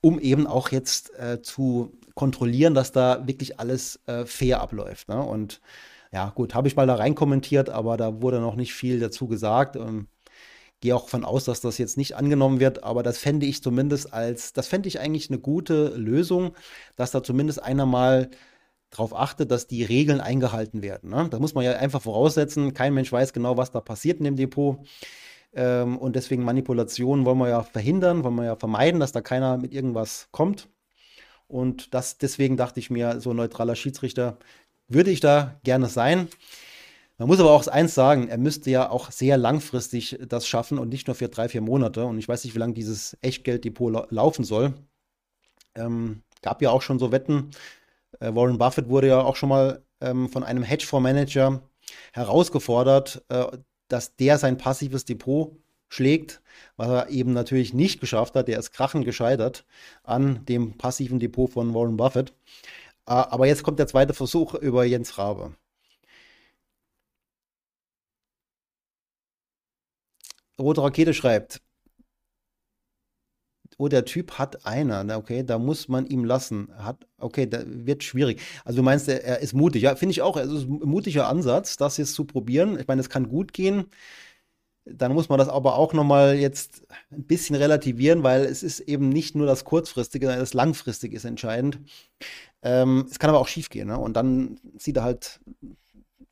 [0.00, 5.08] um eben auch jetzt äh, zu kontrollieren, dass da wirklich alles äh, fair abläuft.
[5.08, 5.22] Ne?
[5.22, 5.60] Und
[6.14, 9.26] ja, gut, habe ich mal da rein kommentiert, aber da wurde noch nicht viel dazu
[9.26, 9.74] gesagt.
[9.74, 10.06] Ähm,
[10.80, 14.12] gehe auch von aus, dass das jetzt nicht angenommen wird, aber das fände ich zumindest
[14.14, 16.54] als, das fände ich eigentlich eine gute Lösung,
[16.94, 18.30] dass da zumindest einer mal
[18.90, 21.10] darauf achtet, dass die Regeln eingehalten werden.
[21.10, 21.26] Ne?
[21.30, 24.36] Da muss man ja einfach voraussetzen, kein Mensch weiß genau, was da passiert in dem
[24.36, 24.78] Depot.
[25.52, 29.56] Ähm, und deswegen Manipulationen wollen wir ja verhindern, wollen wir ja vermeiden, dass da keiner
[29.58, 30.68] mit irgendwas kommt.
[31.48, 34.38] Und das, deswegen dachte ich mir, so ein neutraler Schiedsrichter
[34.88, 36.28] würde ich da gerne sein.
[37.16, 40.88] Man muss aber auch eins sagen, er müsste ja auch sehr langfristig das schaffen und
[40.88, 42.04] nicht nur für drei, vier Monate.
[42.04, 44.74] Und ich weiß nicht, wie lange dieses Echtgelddepot la laufen soll.
[45.76, 47.50] Ähm, gab ja auch schon so Wetten.
[48.20, 51.62] Äh, Warren Buffett wurde ja auch schon mal ähm, von einem Hedgefondsmanager
[52.12, 53.46] herausgefordert, äh,
[53.88, 55.56] dass der sein passives Depot
[55.88, 56.42] schlägt,
[56.76, 58.48] was er eben natürlich nicht geschafft hat.
[58.48, 59.64] Der ist krachend gescheitert
[60.02, 62.34] an dem passiven Depot von Warren Buffett.
[63.06, 65.54] Ah, aber jetzt kommt der zweite Versuch über Jens Rabe.
[70.58, 71.60] Rote Rakete schreibt,
[73.78, 76.68] oh, der Typ hat einer, okay, da muss man ihm lassen.
[76.76, 78.40] Hat, okay, da wird schwierig.
[78.64, 79.82] Also du meinst, er, er ist mutig.
[79.82, 80.36] Ja, finde ich auch.
[80.36, 82.78] Es ist ein mutiger Ansatz, das jetzt zu probieren.
[82.78, 83.86] Ich meine, es kann gut gehen.
[84.86, 89.08] Dann muss man das aber auch nochmal jetzt ein bisschen relativieren, weil es ist eben
[89.08, 91.78] nicht nur das Kurzfristige, sondern das Langfristige ist entscheidend.
[92.62, 93.88] Ähm, es kann aber auch schief gehen.
[93.88, 93.98] Ne?
[93.98, 95.40] Und dann sieht er halt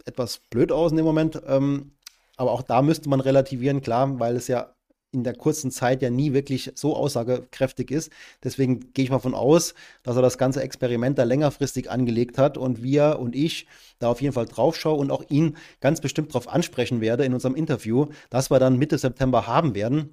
[0.05, 1.41] etwas blöd aus in dem Moment.
[1.47, 1.93] Ähm,
[2.37, 4.75] aber auch da müsste man relativieren, klar, weil es ja
[5.13, 8.11] in der kurzen Zeit ja nie wirklich so aussagekräftig ist.
[8.43, 12.57] Deswegen gehe ich mal von aus, dass er das ganze Experiment da längerfristig angelegt hat
[12.57, 13.67] und wir und ich
[13.99, 17.35] da auf jeden Fall drauf schaue und auch ihn ganz bestimmt darauf ansprechen werde in
[17.35, 20.11] unserem Interview, das wir dann Mitte September haben werden.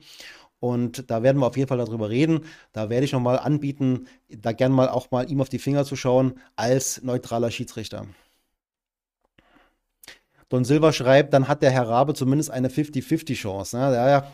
[0.60, 2.42] Und da werden wir auf jeden Fall darüber reden.
[2.74, 5.96] Da werde ich nochmal anbieten, da gern mal auch mal ihm auf die Finger zu
[5.96, 8.06] schauen als neutraler Schiedsrichter.
[10.50, 13.78] Don Silva schreibt, dann hat der Herr Rabe zumindest eine 50-50-Chance.
[13.78, 13.84] Ne?
[13.96, 14.32] Ja, ja,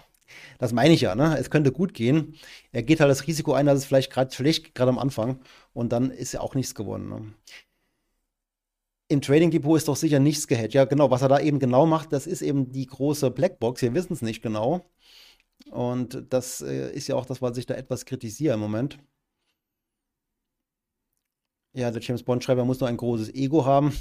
[0.57, 1.37] das meine ich ja, ne?
[1.37, 2.35] Es könnte gut gehen.
[2.71, 5.39] Er geht halt das Risiko ein, dass es vielleicht gerade schlecht, gerade am Anfang,
[5.73, 7.09] und dann ist ja auch nichts gewonnen.
[7.09, 7.33] Ne?
[9.07, 10.73] Im Trading Depot ist doch sicher nichts gehedged.
[10.73, 13.81] Ja, genau, was er da eben genau macht, das ist eben die große Blackbox.
[13.81, 14.89] Wir wissen es nicht genau.
[15.71, 18.99] Und das äh, ist ja auch das, was ich da etwas kritisiere im Moment.
[21.73, 23.93] Ja, der James Bond-Schreiber muss nur ein großes Ego haben.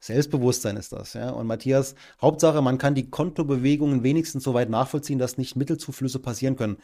[0.00, 1.30] Selbstbewusstsein ist das, ja.
[1.30, 6.56] Und Matthias, Hauptsache, man kann die Kontobewegungen wenigstens so weit nachvollziehen, dass nicht Mittelzuflüsse passieren
[6.56, 6.78] können.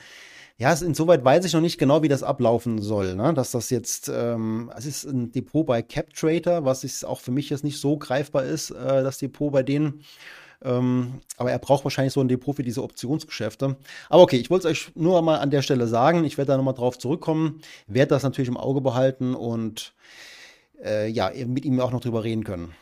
[0.58, 3.14] Ja, insoweit weiß ich noch nicht genau, wie das ablaufen soll.
[3.14, 3.34] Ne?
[3.34, 7.50] Dass das jetzt, ähm, es ist ein Depot bei CapTrader, was ist auch für mich
[7.50, 10.02] jetzt nicht so greifbar ist, äh, das Depot bei denen.
[10.64, 13.76] Ähm, aber er braucht wahrscheinlich so ein Depot für diese Optionsgeschäfte.
[14.08, 16.24] Aber okay, ich wollte es euch nur mal an der Stelle sagen.
[16.24, 19.92] Ich werde da nochmal drauf zurückkommen, werde das natürlich im Auge behalten und
[20.82, 22.74] äh, ja, mit ihm auch noch drüber reden können.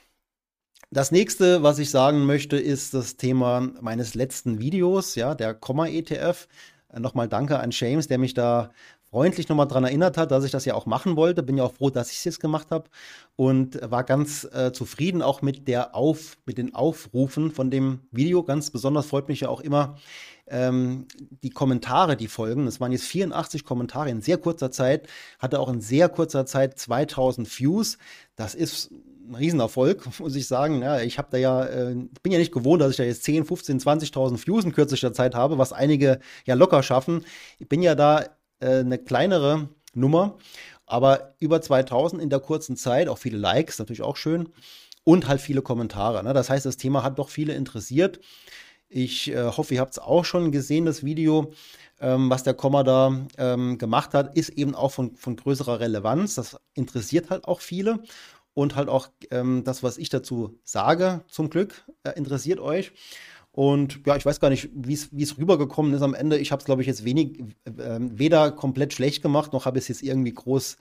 [0.94, 6.46] Das nächste, was ich sagen möchte, ist das Thema meines letzten Videos, ja, der Komma-ETF.
[6.88, 8.70] Äh, nochmal danke an James, der mich da
[9.11, 11.42] freundlich nochmal daran erinnert hat, dass ich das ja auch machen wollte.
[11.42, 12.85] Bin ja auch froh, dass ich es jetzt gemacht habe
[13.35, 18.44] und war ganz äh, zufrieden auch mit der Auf, mit den Aufrufen von dem Video.
[18.44, 19.96] Ganz besonders freut mich ja auch immer
[20.46, 21.09] ähm,
[21.42, 22.68] die Kommentare, die folgen.
[22.68, 25.09] Es waren jetzt 84 Kommentare in sehr kurzer Zeit,
[25.40, 27.98] hatte auch in sehr kurzer Zeit 2000 Views.
[28.37, 28.92] Das ist
[29.28, 30.82] ein Riesenerfolg, muss ich sagen.
[30.82, 33.44] Ja, ich habe da ja, äh, bin ja nicht gewohnt, dass ich da jetzt 10,
[33.44, 37.24] 15, 20.000 Views in kürzester Zeit habe, was einige ja locker schaffen.
[37.58, 38.24] Ich bin ja da
[38.60, 40.38] äh, eine kleinere Nummer,
[40.87, 44.48] aber über 2000 in der kurzen Zeit, auch viele Likes, natürlich auch schön
[45.04, 46.22] und halt viele Kommentare.
[46.22, 46.32] Ne?
[46.32, 48.20] Das heißt, das Thema hat doch viele interessiert.
[48.88, 51.52] Ich äh, hoffe, ihr habt es auch schon gesehen, das Video
[52.00, 56.34] ähm, was der Komma da ähm, gemacht hat, ist eben auch von, von größerer Relevanz.
[56.34, 58.00] Das interessiert halt auch viele.
[58.55, 62.93] Und halt auch ähm, das, was ich dazu sage, zum Glück, äh, interessiert euch.
[63.51, 66.38] Und ja, ich weiß gar nicht, wie es rübergekommen ist am Ende.
[66.38, 69.85] Ich habe es, glaube ich, jetzt wenig, äh, weder komplett schlecht gemacht, noch habe ich
[69.85, 70.77] es jetzt irgendwie groß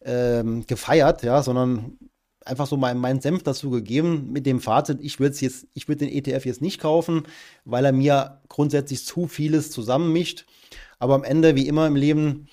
[0.00, 1.98] äh, gefeiert, ja, sondern
[2.46, 6.06] einfach so meinen mein Senf dazu gegeben mit dem Fazit, ich würde jetzt, ich würde
[6.06, 7.24] den ETF jetzt nicht kaufen,
[7.64, 10.46] weil er mir grundsätzlich zu vieles zusammenmischt.
[10.98, 12.48] Aber am Ende, wie immer im Leben,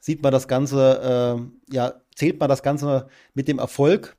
[0.00, 1.38] sieht man das Ganze,
[1.70, 4.15] äh, ja, zählt man das Ganze mit dem Erfolg.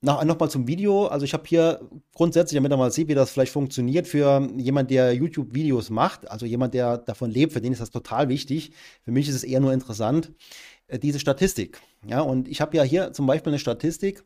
[0.00, 1.06] Nochmal zum Video.
[1.06, 1.80] Also ich habe hier
[2.14, 6.46] grundsätzlich, damit ihr mal sieht, wie das vielleicht funktioniert, für jemand, der YouTube-Videos macht, also
[6.46, 8.70] jemand, der davon lebt, für den ist das total wichtig.
[9.02, 10.32] Für mich ist es eher nur interessant,
[10.86, 11.80] äh, diese Statistik.
[12.06, 14.24] Ja, und ich habe ja hier zum Beispiel eine Statistik,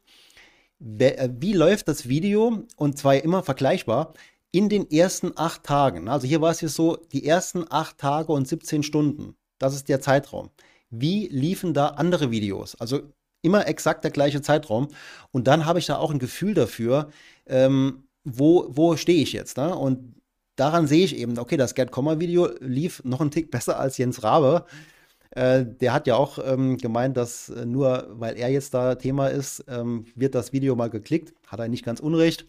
[0.78, 4.12] äh, wie läuft das Video, und zwar immer vergleichbar,
[4.50, 6.08] in den ersten acht Tagen.
[6.08, 9.36] Also hier war es jetzt so, die ersten acht Tage und 17 Stunden.
[9.58, 10.50] Das ist der Zeitraum.
[10.90, 12.74] Wie liefen da andere Videos?
[12.74, 13.00] Also
[13.42, 14.88] immer exakt der gleiche Zeitraum.
[15.30, 17.10] Und dann habe ich da auch ein Gefühl dafür,
[17.46, 19.56] ähm, wo, wo stehe ich jetzt.
[19.56, 19.74] Ne?
[19.74, 20.14] Und
[20.56, 23.98] daran sehe ich eben, okay, das Gerd Kommer Video lief noch einen Tick besser als
[23.98, 24.64] Jens Rabe.
[25.30, 29.28] Äh, der hat ja auch ähm, gemeint, dass äh, nur weil er jetzt da Thema
[29.28, 31.34] ist, ähm, wird das Video mal geklickt.
[31.46, 32.46] Hat er nicht ganz unrecht.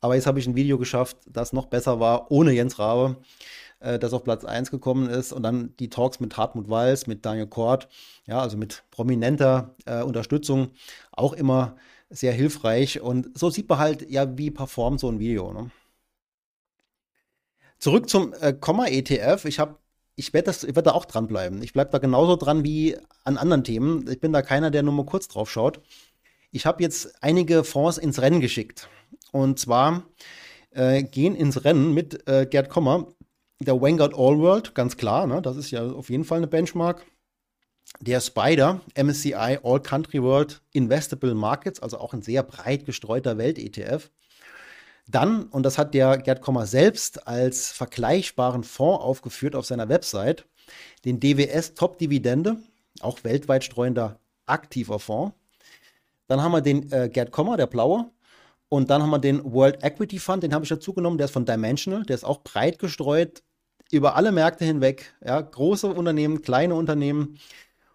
[0.00, 3.18] Aber jetzt habe ich ein Video geschafft, das noch besser war, ohne Jens Rabe,
[3.82, 5.32] äh, das auf Platz 1 gekommen ist.
[5.32, 7.88] Und dann die Talks mit Hartmut Walz, mit Daniel Kort,
[8.26, 10.70] ja, also mit prominenter äh, Unterstützung,
[11.12, 11.76] auch immer
[12.10, 13.00] sehr hilfreich.
[13.00, 15.52] Und so sieht man halt, ja, wie performt so ein Video.
[15.52, 15.70] Ne?
[17.78, 19.44] Zurück zum äh, Komma-ETF.
[19.46, 19.76] Ich habe
[20.14, 21.62] ich werde werd da auch dranbleiben.
[21.62, 24.06] Ich bleibe da genauso dran wie an anderen Themen.
[24.10, 25.80] Ich bin da keiner, der nur mal kurz drauf schaut.
[26.50, 28.88] Ich habe jetzt einige Fonds ins Rennen geschickt.
[29.32, 30.04] Und zwar
[30.70, 33.08] äh, gehen ins Rennen mit äh, Gerd Kommer
[33.64, 35.42] der Vanguard All World, ganz klar, ne?
[35.42, 37.04] das ist ja auf jeden Fall eine Benchmark.
[38.00, 44.10] Der Spider MSCI All Country World Investable Markets, also auch ein sehr breit gestreuter Welt-ETF.
[45.08, 50.46] Dann, und das hat der Gerd Kommer selbst als vergleichbaren Fonds aufgeführt auf seiner Website,
[51.04, 52.56] den DWS Top Dividende,
[53.00, 55.34] auch weltweit streuender aktiver Fonds.
[56.28, 58.10] Dann haben wir den äh, Gerd Kommer, der blaue,
[58.68, 61.32] und dann haben wir den World Equity Fund, den habe ich dazu genommen, der ist
[61.32, 63.42] von Dimensional, der ist auch breit gestreut
[63.92, 67.38] über alle Märkte hinweg, ja, große Unternehmen, kleine Unternehmen.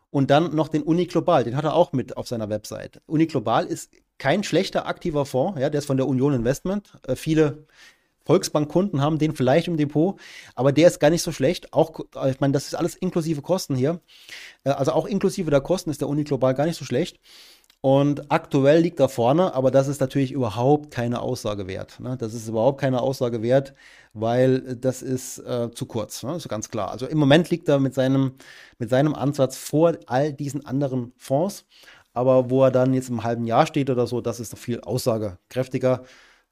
[0.09, 3.01] Und dann noch den Uni Global, den hat er auch mit auf seiner Website.
[3.07, 6.93] Uni Global ist kein schlechter aktiver Fonds, ja, der ist von der Union Investment.
[7.05, 7.65] Äh, viele
[8.25, 10.19] Volksbankkunden haben den vielleicht im Depot,
[10.53, 11.73] aber der ist gar nicht so schlecht.
[11.73, 13.99] Auch, äh, ich meine, das ist alles inklusive Kosten hier.
[14.63, 17.19] Äh, also auch inklusive der Kosten ist der Uni Global gar nicht so schlecht.
[17.81, 21.99] Und aktuell liegt er vorne, aber das ist natürlich überhaupt keine Aussage wert.
[21.99, 22.17] Ne?
[22.17, 23.75] Das ist überhaupt keine Aussage wert,
[24.19, 26.35] weil das ist äh, zu kurz, ne?
[26.35, 26.91] ist ganz klar.
[26.91, 28.33] Also im Moment liegt er mit seinem,
[28.79, 31.65] mit seinem Ansatz vor all diesen anderen Fonds.
[32.13, 34.81] Aber wo er dann jetzt im halben Jahr steht oder so, das ist noch viel
[34.81, 36.03] aussagekräftiger.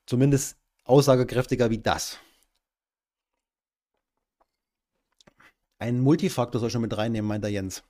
[0.05, 2.19] Zumindest aussagekräftiger wie das.
[5.79, 7.83] Ein Multifaktor soll ich schon mit reinnehmen, meint der Jens.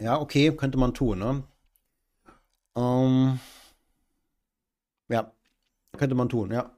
[0.00, 1.18] Ja, okay, könnte man tun.
[1.18, 1.44] Ne?
[2.76, 3.40] Ähm,
[5.08, 5.32] ja,
[5.96, 6.74] könnte man tun, ja.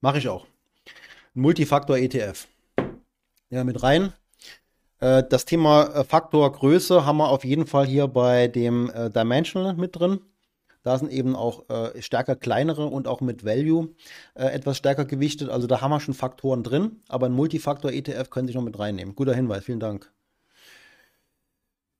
[0.00, 0.46] Mache ich auch.
[1.36, 2.46] Multifaktor ETF.
[3.50, 4.12] Ja, mit rein.
[5.00, 9.10] Äh, das Thema äh, Faktor Größe haben wir auf jeden Fall hier bei dem äh,
[9.10, 10.20] Dimensional mit drin.
[10.84, 13.88] Da sind eben auch äh, stärker kleinere und auch mit Value
[14.34, 15.48] äh, etwas stärker gewichtet.
[15.48, 18.78] Also da haben wir schon Faktoren drin, aber ein Multifaktor ETF können Sie noch mit
[18.78, 19.16] reinnehmen.
[19.16, 20.12] Guter Hinweis, vielen Dank.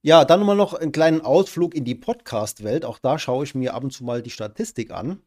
[0.02, 2.84] Ja, dann mal noch einen kleinen Ausflug in die Podcast-Welt.
[2.84, 5.22] Auch da schaue ich mir ab und zu mal die Statistik an.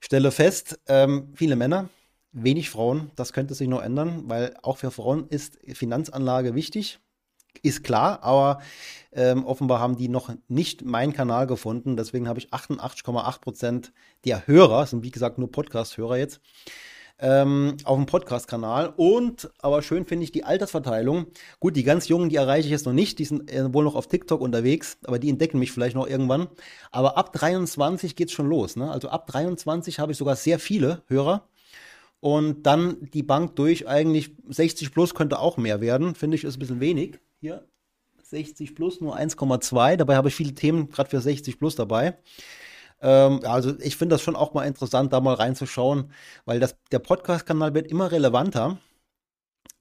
[0.00, 1.90] Stelle fest, ähm, viele Männer,
[2.34, 3.10] wenig Frauen.
[3.16, 6.98] Das könnte sich noch ändern, weil auch für Frauen ist Finanzanlage wichtig.
[7.62, 8.60] Ist klar, aber
[9.12, 11.96] ähm, offenbar haben die noch nicht meinen Kanal gefunden.
[11.96, 13.92] Deswegen habe ich 88,8 Prozent
[14.24, 16.40] der Hörer, sind wie gesagt nur Podcast-Hörer jetzt,
[17.20, 18.92] ähm, auf dem Podcast-Kanal.
[18.96, 21.26] Und, aber schön finde ich die Altersverteilung.
[21.60, 23.20] Gut, die ganz Jungen, die erreiche ich jetzt noch nicht.
[23.20, 26.48] Die sind äh, wohl noch auf TikTok unterwegs, aber die entdecken mich vielleicht noch irgendwann.
[26.90, 28.74] Aber ab 23 geht es schon los.
[28.74, 28.90] Ne?
[28.90, 31.46] Also ab 23 habe ich sogar sehr viele Hörer.
[32.24, 36.14] Und dann die Bank durch, eigentlich 60 plus könnte auch mehr werden.
[36.14, 37.18] Finde ich, ist ein bisschen wenig.
[37.38, 37.68] Hier
[38.22, 39.96] 60 plus, nur 1,2.
[39.96, 42.16] Dabei habe ich viele Themen gerade für 60 plus dabei.
[43.02, 46.12] Ähm, also ich finde das schon auch mal interessant, da mal reinzuschauen,
[46.46, 48.78] weil das, der Podcast-Kanal wird immer relevanter.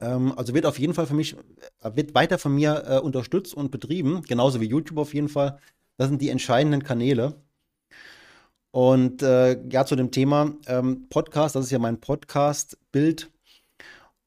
[0.01, 1.37] Ähm, also wird auf jeden Fall für mich,
[1.79, 5.59] äh, wird weiter von mir äh, unterstützt und betrieben, genauso wie YouTube auf jeden Fall.
[5.95, 7.41] Das sind die entscheidenden Kanäle.
[8.73, 13.29] Und äh, ja, zu dem Thema ähm, Podcast, das ist ja mein Podcast-Bild.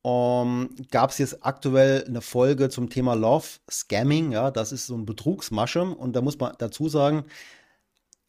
[0.03, 4.95] Um, gab es jetzt aktuell eine Folge zum Thema Love Scamming, ja, das ist so
[4.95, 7.25] ein Betrugsmasche und da muss man dazu sagen,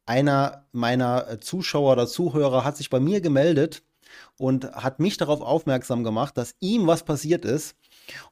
[0.08, 3.84] einer meiner äh, Zuschauer oder Zuhörer hat sich bei mir gemeldet
[4.40, 7.76] und hat mich darauf aufmerksam gemacht, dass ihm was passiert ist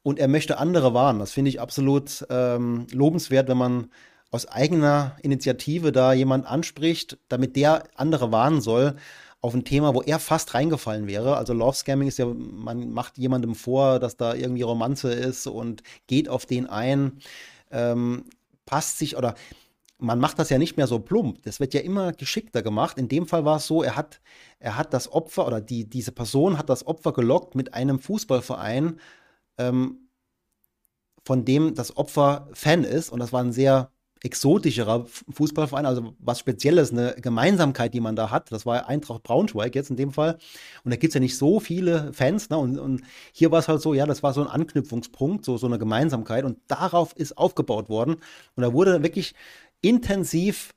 [0.01, 1.19] und er möchte andere warnen.
[1.19, 3.91] Das finde ich absolut ähm, lobenswert, wenn man
[4.35, 8.97] aus eigener Initiative da jemand anspricht, damit der andere warnen soll
[9.39, 11.37] auf ein Thema, wo er fast reingefallen wäre.
[11.37, 15.83] Also Love Scamming ist ja, man macht jemandem vor, dass da irgendwie Romanze ist und
[16.07, 17.19] geht auf den ein,
[17.71, 18.25] ähm,
[18.65, 19.35] passt sich oder
[19.97, 21.43] man macht das ja nicht mehr so plump.
[21.43, 22.97] Das wird ja immer geschickter gemacht.
[22.97, 24.19] In dem Fall war es so, er hat,
[24.59, 28.99] er hat das Opfer oder die, diese Person hat das Opfer gelockt mit einem Fußballverein,
[29.57, 30.09] ähm,
[31.23, 33.11] von dem das Opfer Fan ist.
[33.11, 33.91] Und das war ein sehr
[34.25, 38.51] exotischerer Fußballverein, also was Spezielles, eine Gemeinsamkeit, die man da hat.
[38.51, 40.37] Das war Eintracht Braunschweig jetzt in dem Fall.
[40.83, 42.49] Und da gibt es ja nicht so viele Fans.
[42.49, 42.57] Ne?
[42.57, 45.67] Und, und hier war es halt so, ja, das war so ein Anknüpfungspunkt, so, so
[45.67, 46.43] eine Gemeinsamkeit.
[46.43, 48.15] Und darauf ist aufgebaut worden.
[48.55, 49.35] Und da wurde wirklich
[49.81, 50.73] intensiv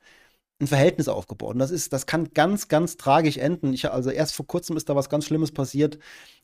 [0.61, 1.55] ein Verhältnis aufgebaut.
[1.55, 3.73] Und das ist, das kann ganz, ganz tragisch enden.
[3.73, 5.99] Ich, also erst vor kurzem ist da was ganz Schlimmes passiert,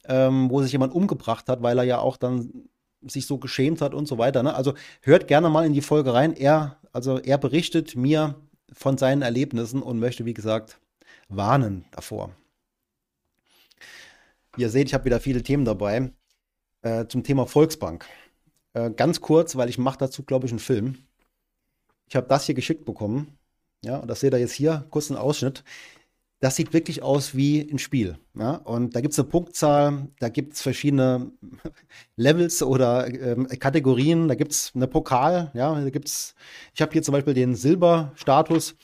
[0.06, 2.68] ähm, wo sich jemand umgebracht hat, weil er ja auch dann
[3.08, 4.42] sich so geschämt hat und so weiter.
[4.42, 4.54] Ne?
[4.54, 6.34] Also hört gerne mal in die Folge rein.
[6.34, 8.36] Er also er berichtet mir
[8.72, 10.78] von seinen Erlebnissen und möchte, wie gesagt,
[11.28, 12.30] warnen davor.
[14.56, 16.12] Ihr seht, ich habe wieder viele Themen dabei
[16.82, 18.06] äh, zum Thema Volksbank.
[18.74, 20.98] Äh, ganz kurz, weil ich mache dazu, glaube ich, einen Film.
[22.08, 23.36] Ich habe das hier geschickt bekommen.
[23.84, 25.64] Ja, und das seht ihr jetzt hier, kurz einen Ausschnitt
[26.44, 28.18] das sieht wirklich aus wie ein Spiel.
[28.38, 28.56] Ja?
[28.56, 31.32] Und da gibt es eine Punktzahl, da gibt es verschiedene
[32.16, 36.34] Levels oder ähm, Kategorien, da gibt es eine Pokal, ja, da gibt's,
[36.74, 38.76] ich habe hier zum Beispiel den Silberstatus.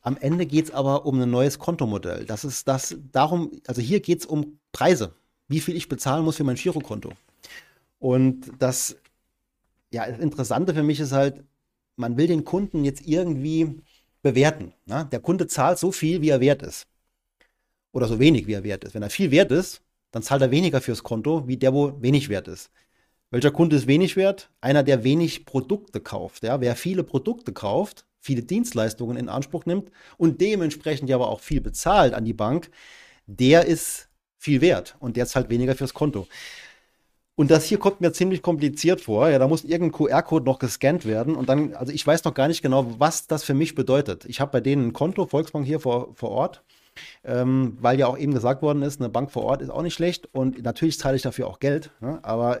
[0.00, 2.24] Am Ende geht es aber um ein neues Kontomodell.
[2.24, 5.14] Das ist das darum, also hier geht es um Preise,
[5.46, 7.12] wie viel ich bezahlen muss für mein Girokonto.
[7.98, 8.96] Und das,
[9.92, 11.44] ja, das Interessante für mich ist halt,
[11.96, 13.82] man will den Kunden jetzt irgendwie
[14.22, 14.72] bewerten.
[14.86, 15.06] Ne?
[15.12, 16.86] Der Kunde zahlt so viel, wie er wert ist
[17.94, 18.94] oder so wenig, wie er wert ist.
[18.94, 19.80] Wenn er viel wert ist,
[20.10, 22.70] dann zahlt er weniger fürs Konto, wie der, wo wenig wert ist.
[23.30, 24.50] Welcher Kunde ist wenig wert?
[24.60, 26.42] Einer, der wenig Produkte kauft.
[26.42, 26.60] Ja?
[26.60, 32.14] Wer viele Produkte kauft, viele Dienstleistungen in Anspruch nimmt und dementsprechend aber auch viel bezahlt
[32.14, 32.70] an die Bank,
[33.26, 36.26] der ist viel wert und der zahlt weniger fürs Konto.
[37.36, 39.28] Und das hier kommt mir ziemlich kompliziert vor.
[39.28, 41.34] Ja, da muss irgendein QR-Code noch gescannt werden.
[41.34, 44.24] Und dann, also ich weiß noch gar nicht genau, was das für mich bedeutet.
[44.26, 46.62] Ich habe bei denen ein Konto, Volksbank hier vor, vor Ort
[47.24, 49.94] ähm, weil ja auch eben gesagt worden ist, eine Bank vor Ort ist auch nicht
[49.94, 52.18] schlecht und natürlich zahle ich dafür auch Geld, ne?
[52.22, 52.60] aber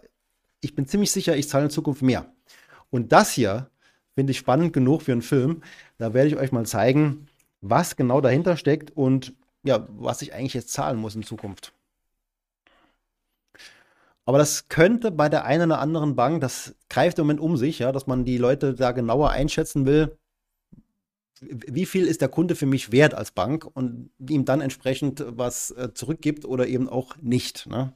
[0.60, 2.26] ich bin ziemlich sicher, ich zahle in Zukunft mehr.
[2.90, 3.70] Und das hier
[4.14, 5.62] finde ich spannend genug für einen Film.
[5.98, 7.26] Da werde ich euch mal zeigen,
[7.60, 11.72] was genau dahinter steckt und ja, was ich eigentlich jetzt zahlen muss in Zukunft.
[14.26, 17.78] Aber das könnte bei der einen oder anderen Bank, das greift im Moment um sich,
[17.78, 20.16] ja, dass man die Leute da genauer einschätzen will,
[21.40, 25.70] wie viel ist der Kunde für mich wert als Bank und ihm dann entsprechend was
[25.72, 27.66] äh, zurückgibt oder eben auch nicht.
[27.66, 27.92] Ne?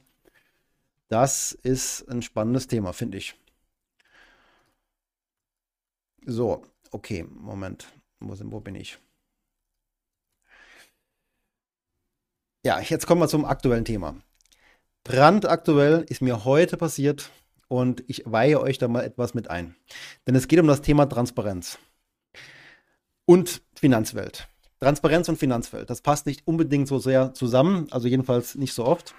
[1.07, 3.35] Das ist ein spannendes Thema, finde ich.
[6.25, 7.87] So, okay, Moment.
[8.19, 8.99] Wo, sind, wo bin ich?
[12.65, 14.21] Ja, jetzt kommen wir zum aktuellen Thema.
[15.05, 17.31] Brandaktuell ist mir heute passiert
[17.69, 19.75] und ich weihe euch da mal etwas mit ein.
[20.27, 21.79] Denn es geht um das Thema Transparenz
[23.29, 24.47] und Finanzwelt.
[24.79, 29.13] Transparenz und Finanzwelt, das passt nicht unbedingt so sehr zusammen, also jedenfalls nicht so oft.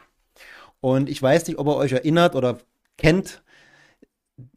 [0.80, 2.58] Und ich weiß nicht, ob ihr euch erinnert oder
[2.98, 3.40] kennt,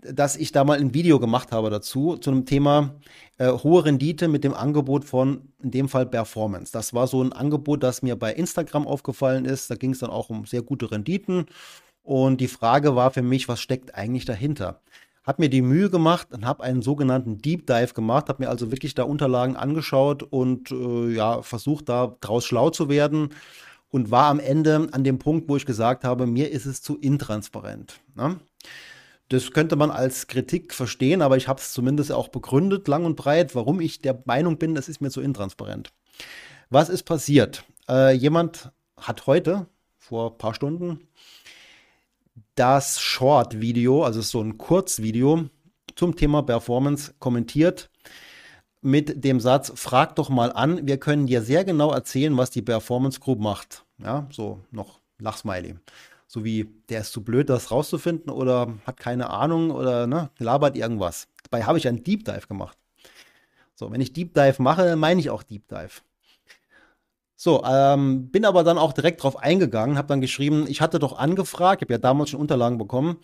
[0.01, 2.95] dass ich da mal ein Video gemacht habe dazu, zu einem Thema
[3.37, 6.71] äh, hohe Rendite mit dem Angebot von, in dem Fall Performance.
[6.71, 9.69] Das war so ein Angebot, das mir bei Instagram aufgefallen ist.
[9.69, 11.45] Da ging es dann auch um sehr gute Renditen.
[12.01, 14.81] Und die Frage war für mich, was steckt eigentlich dahinter?
[15.23, 18.71] Habe mir die Mühe gemacht und habe einen sogenannten Deep Dive gemacht, habe mir also
[18.71, 23.29] wirklich da Unterlagen angeschaut und äh, ja, versucht da draus schlau zu werden
[23.89, 26.97] und war am Ende an dem Punkt, wo ich gesagt habe, mir ist es zu
[26.97, 28.01] intransparent.
[28.15, 28.39] Ne?
[29.29, 33.15] Das könnte man als Kritik verstehen, aber ich habe es zumindest auch begründet, lang und
[33.15, 35.93] breit, warum ich der Meinung bin, das ist mir zu intransparent.
[36.69, 37.63] Was ist passiert?
[37.87, 39.67] Äh, jemand hat heute,
[39.97, 41.07] vor ein paar Stunden,
[42.55, 45.49] das Short-Video, also so ein Kurzvideo
[45.95, 47.89] zum Thema Performance kommentiert,
[48.81, 52.61] mit dem Satz, frag doch mal an, wir können dir sehr genau erzählen, was die
[52.61, 53.85] Performance Group macht.
[53.97, 55.75] Ja, so noch Lachsmiley.
[56.27, 60.75] So wie, der ist zu blöd, das rauszufinden oder hat keine Ahnung oder ne, labert
[60.75, 61.27] irgendwas.
[61.43, 62.77] Dabei habe ich einen Deep Dive gemacht.
[63.75, 66.01] So, wenn ich Deep Dive mache, meine ich auch Deep Dive.
[67.35, 71.17] So, ähm, bin aber dann auch direkt drauf eingegangen, habe dann geschrieben, ich hatte doch
[71.17, 73.17] angefragt, habe ja damals schon Unterlagen bekommen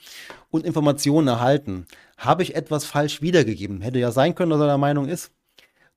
[0.50, 1.86] und Informationen erhalten.
[2.18, 3.82] Habe ich etwas falsch wiedergegeben?
[3.82, 5.32] Hätte ja sein können, dass er der Meinung ist.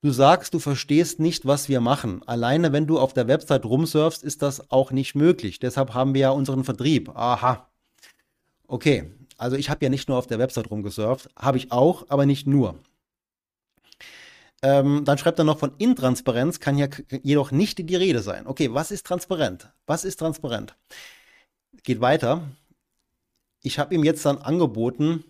[0.02, 2.22] Du sagst, du verstehst nicht, was wir machen.
[2.26, 5.58] Alleine wenn du auf der Website rumsurfst, ist das auch nicht möglich.
[5.60, 7.10] Deshalb haben wir ja unseren Vertrieb.
[7.14, 7.68] Aha.
[8.66, 12.26] Okay, also ich habe ja nicht nur auf der Website rumgesurft, habe ich auch, aber
[12.26, 12.76] nicht nur.
[14.62, 16.86] Ähm, dann schreibt er noch von Intransparenz kann ja
[17.22, 18.46] jedoch nicht die Rede sein.
[18.46, 19.72] Okay, was ist transparent?
[19.86, 20.76] Was ist transparent?
[21.82, 22.48] Geht weiter.
[23.62, 25.24] Ich habe ihm jetzt dann angeboten,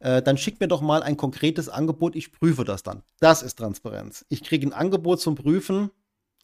[0.00, 3.02] äh, dann schick mir doch mal ein konkretes Angebot, ich prüfe das dann.
[3.20, 4.24] Das ist Transparenz.
[4.28, 5.90] Ich kriege ein Angebot zum Prüfen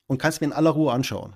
[0.07, 1.35] und kann es mir in aller Ruhe anschauen.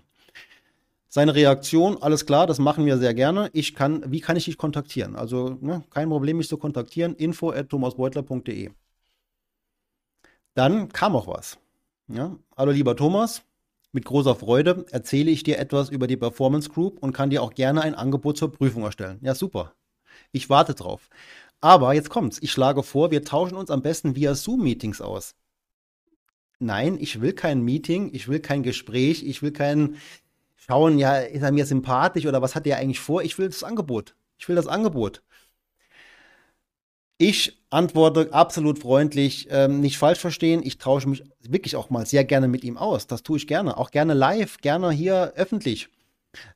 [1.09, 3.51] Seine Reaktion, alles klar, das machen wir sehr gerne.
[3.53, 5.15] Ich kann, wie kann ich dich kontaktieren?
[5.15, 7.15] Also ne, kein Problem, mich zu kontaktieren.
[7.17, 8.71] info at thomasbeutler.de.
[10.55, 11.59] Dann kam auch was.
[12.09, 12.37] Ja?
[12.57, 13.43] Hallo lieber Thomas,
[13.93, 17.55] mit großer Freude erzähle ich dir etwas über die Performance Group und kann dir auch
[17.55, 19.19] gerne ein Angebot zur Prüfung erstellen.
[19.23, 19.73] Ja, super.
[20.31, 21.09] Ich warte drauf.
[21.61, 22.39] Aber jetzt kommt's.
[22.43, 25.35] Ich schlage vor, wir tauschen uns am besten via Zoom-Meetings aus.
[26.59, 29.97] Nein, ich will kein Meeting, ich will kein Gespräch, ich will kein
[30.67, 33.23] Schauen, ja, ist er mir sympathisch oder was hat er eigentlich vor?
[33.25, 34.15] Ich will das Angebot.
[34.39, 35.23] Ich will das Angebot.
[37.25, 40.61] Ich antworte absolut freundlich, ähm, nicht falsch verstehen.
[40.64, 43.07] Ich tausche mich wirklich auch mal sehr gerne mit ihm aus.
[43.07, 43.77] Das tue ich gerne.
[43.77, 45.89] Auch gerne live, gerne hier öffentlich.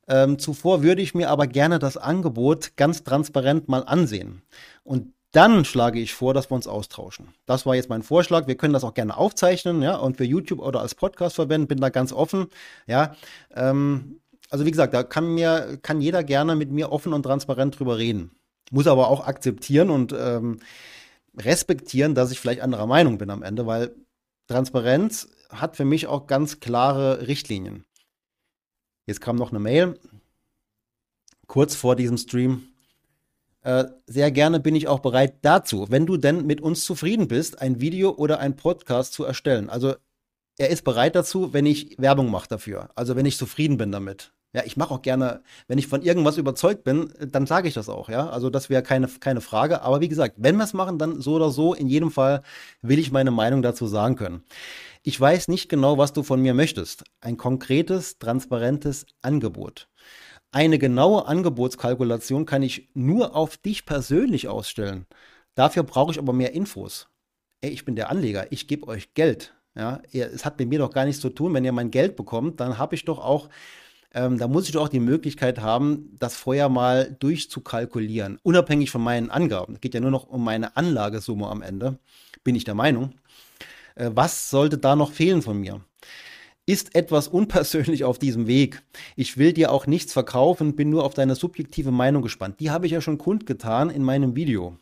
[0.08, 4.42] Ähm, zuvor würde ich mir aber gerne das Angebot ganz transparent mal ansehen.
[4.82, 7.28] Und dann schlage ich vor, dass wir uns austauschen.
[7.46, 8.48] Das war jetzt mein Vorschlag.
[8.48, 11.68] Wir können das auch gerne aufzeichnen, ja, und für YouTube oder als Podcast verwenden.
[11.68, 12.48] Bin da ganz offen,
[12.88, 13.14] ja.
[13.54, 14.18] Ähm,
[14.50, 17.98] also wie gesagt, da kann mir, kann jeder gerne mit mir offen und transparent drüber
[17.98, 18.32] reden
[18.70, 20.60] muss aber auch akzeptieren und ähm,
[21.36, 23.94] respektieren, dass ich vielleicht anderer Meinung bin am Ende, weil
[24.48, 27.84] Transparenz hat für mich auch ganz klare Richtlinien.
[29.06, 29.98] Jetzt kam noch eine Mail,
[31.46, 32.68] kurz vor diesem Stream.
[33.62, 37.60] Äh, sehr gerne bin ich auch bereit dazu, wenn du denn mit uns zufrieden bist,
[37.60, 39.70] ein Video oder ein Podcast zu erstellen.
[39.70, 39.94] Also
[40.58, 42.90] er ist bereit dazu, wenn ich Werbung mache dafür.
[42.94, 44.32] Also wenn ich zufrieden bin damit.
[44.52, 47.88] Ja, ich mache auch gerne, wenn ich von irgendwas überzeugt bin, dann sage ich das
[47.88, 48.30] auch, ja.
[48.30, 49.82] Also das wäre keine, keine Frage.
[49.82, 52.42] Aber wie gesagt, wenn wir es machen, dann so oder so, in jedem Fall
[52.80, 54.44] will ich meine Meinung dazu sagen können.
[55.02, 57.04] Ich weiß nicht genau, was du von mir möchtest.
[57.20, 59.88] Ein konkretes, transparentes Angebot.
[60.52, 65.06] Eine genaue Angebotskalkulation kann ich nur auf dich persönlich ausstellen.
[65.54, 67.08] Dafür brauche ich aber mehr Infos.
[67.60, 69.54] Ey, ich bin der Anleger, ich gebe euch Geld.
[69.74, 71.52] Ja, es hat mit mir doch gar nichts zu tun.
[71.52, 73.50] Wenn ihr mein Geld bekommt, dann habe ich doch auch
[74.14, 79.02] ähm, da muss ich doch auch die Möglichkeit haben, das vorher mal durchzukalkulieren, unabhängig von
[79.02, 79.74] meinen Angaben.
[79.74, 81.98] Es geht ja nur noch um meine Anlagesumme am Ende,
[82.44, 83.12] bin ich der Meinung.
[83.94, 85.80] Äh, was sollte da noch fehlen von mir?
[86.68, 88.82] Ist etwas unpersönlich auf diesem Weg.
[89.14, 92.58] Ich will dir auch nichts verkaufen, bin nur auf deine subjektive Meinung gespannt.
[92.60, 94.76] Die habe ich ja schon kundgetan in meinem Video.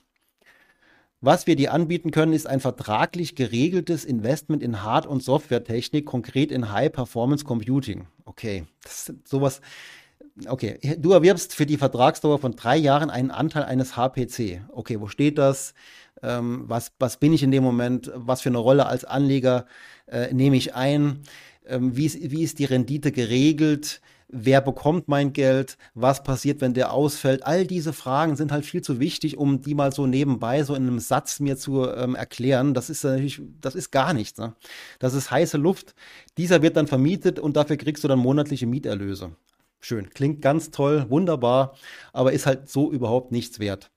[1.25, 6.53] Was wir dir anbieten können, ist ein vertraglich geregeltes Investment in Hard- und Softwaretechnik, konkret
[6.53, 8.07] in High-Performance Computing.
[8.27, 9.63] Okay, das ist sowas.
[10.47, 14.67] Okay, du erwirbst für die Vertragsdauer von drei Jahren einen Anteil eines HPC.
[14.71, 15.73] Okay, wo steht das?
[16.23, 18.13] Ähm, was, was bin ich in dem Moment?
[18.15, 19.65] Was für eine Rolle als Anleger
[20.07, 21.21] äh, nehme ich ein?
[21.67, 24.03] Ähm, wie, ist, wie ist die Rendite geregelt?
[24.29, 27.47] Wer bekommt mein Geld, was passiert, wenn der ausfällt.
[27.47, 30.83] All diese Fragen sind halt viel zu wichtig, um die mal so nebenbei, so in
[30.87, 32.75] einem Satz mir zu ähm, erklären.
[32.75, 34.39] Das ist natürlich, das ist gar nichts.
[34.39, 34.55] Ne?
[34.99, 35.95] Das ist heiße Luft.
[36.39, 39.37] Dieser wird dann vermietet und dafür kriegst du dann monatliche Mieterlöse.
[39.81, 41.75] Schön, klingt ganz toll, wunderbar,
[42.15, 43.91] aber ist halt so überhaupt nichts wert.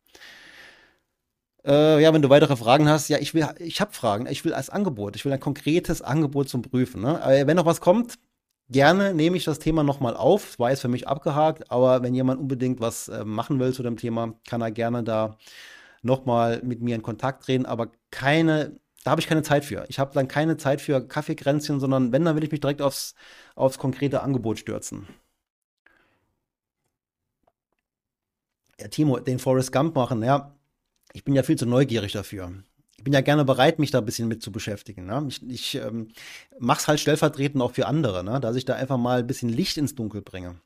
[1.65, 4.25] Äh, ja, wenn du weitere Fragen hast, ja, ich will, ich habe Fragen.
[4.28, 7.01] Ich will als Angebot, ich will ein konkretes Angebot zum Prüfen.
[7.01, 7.21] Ne?
[7.45, 8.15] Wenn noch was kommt,
[8.70, 10.59] Gerne nehme ich das Thema nochmal auf.
[10.59, 13.95] War jetzt für mich abgehakt, aber wenn jemand unbedingt was äh, machen will zu dem
[13.95, 15.38] Thema, kann er gerne da
[16.01, 17.65] nochmal mit mir in Kontakt treten.
[17.65, 19.86] Aber keine, da habe ich keine Zeit für.
[19.89, 23.15] Ich habe dann keine Zeit für Kaffeekränzchen, sondern wenn, dann will ich mich direkt aufs,
[23.55, 25.07] aufs konkrete Angebot stürzen.
[28.80, 30.55] Ja, Timo, den Forrest Gump machen, ja,
[31.13, 32.51] ich bin ja viel zu neugierig dafür
[32.97, 35.05] ich bin ja gerne bereit, mich da ein bisschen mit zu beschäftigen.
[35.05, 35.25] Ne?
[35.29, 36.09] Ich, ich ähm,
[36.59, 38.39] mache es halt stellvertretend auch für andere, ne?
[38.39, 40.59] dass ich da einfach mal ein bisschen Licht ins Dunkel bringe.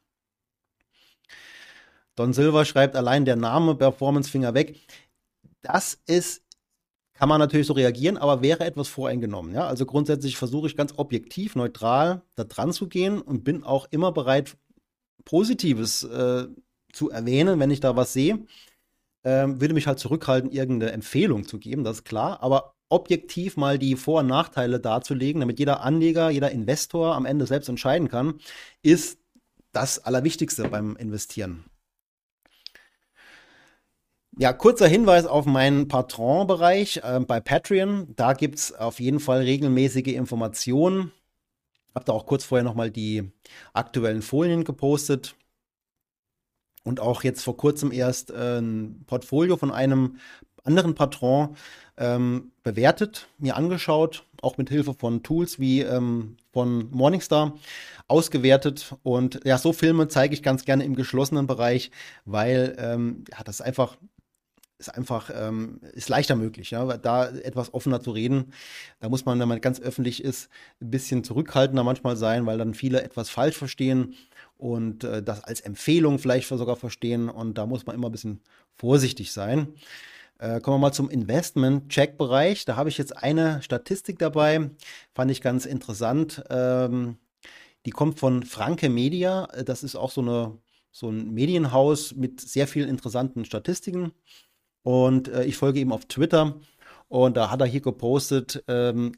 [2.15, 4.75] Don Silver schreibt allein der Name Performance Finger weg.
[5.61, 6.41] Das ist
[7.21, 9.53] kann man natürlich so reagieren, aber wäre etwas voreingenommen.
[9.53, 9.67] Ja?
[9.67, 14.11] Also grundsätzlich versuche ich ganz objektiv, neutral da dran zu gehen und bin auch immer
[14.11, 14.57] bereit,
[15.23, 16.47] Positives äh,
[16.91, 18.39] zu erwähnen, wenn ich da was sehe.
[19.23, 22.41] Ähm, würde mich halt zurückhalten, irgendeine Empfehlung zu geben, das ist klar.
[22.41, 27.47] Aber objektiv mal die Vor- und Nachteile darzulegen, damit jeder Anleger, jeder Investor am Ende
[27.47, 28.39] selbst entscheiden kann,
[28.81, 29.19] ist
[29.71, 31.65] das Allerwichtigste beim Investieren.
[34.37, 38.13] Ja, kurzer Hinweis auf meinen Patron-Bereich äh, bei Patreon.
[38.15, 41.11] Da gibt es auf jeden Fall regelmäßige Informationen.
[41.93, 43.31] Habe da auch kurz vorher nochmal die
[43.73, 45.35] aktuellen Folien gepostet.
[46.83, 50.17] Und auch jetzt vor kurzem erst äh, ein Portfolio von einem
[50.63, 51.55] anderen Patron
[51.97, 57.57] ähm, bewertet, mir angeschaut, auch mit Hilfe von Tools wie ähm, von Morningstar
[58.07, 58.95] ausgewertet.
[59.03, 61.91] Und ja, so Filme zeige ich ganz gerne im geschlossenen Bereich,
[62.25, 63.97] weil ähm, ja, das einfach
[64.81, 68.51] ist einfach ähm, ist leichter möglich, ja, da etwas offener zu reden.
[68.99, 70.49] Da muss man, wenn man ganz öffentlich ist,
[70.81, 74.15] ein bisschen zurückhaltender manchmal sein, weil dann viele etwas falsch verstehen
[74.61, 77.29] und äh, das als Empfehlung vielleicht sogar verstehen.
[77.29, 78.41] Und da muss man immer ein bisschen
[78.77, 79.73] vorsichtig sein.
[80.37, 82.65] Äh, kommen wir mal zum Investment-Check-Bereich.
[82.65, 84.69] Da habe ich jetzt eine Statistik dabei,
[85.15, 86.43] fand ich ganz interessant.
[86.51, 87.17] Ähm,
[87.87, 89.47] die kommt von Franke Media.
[89.65, 90.59] Das ist auch so, eine,
[90.91, 94.11] so ein Medienhaus mit sehr vielen interessanten Statistiken.
[94.83, 96.59] Und äh, ich folge ihm auf Twitter.
[97.07, 99.13] Und da hat er hier gepostet, ähm,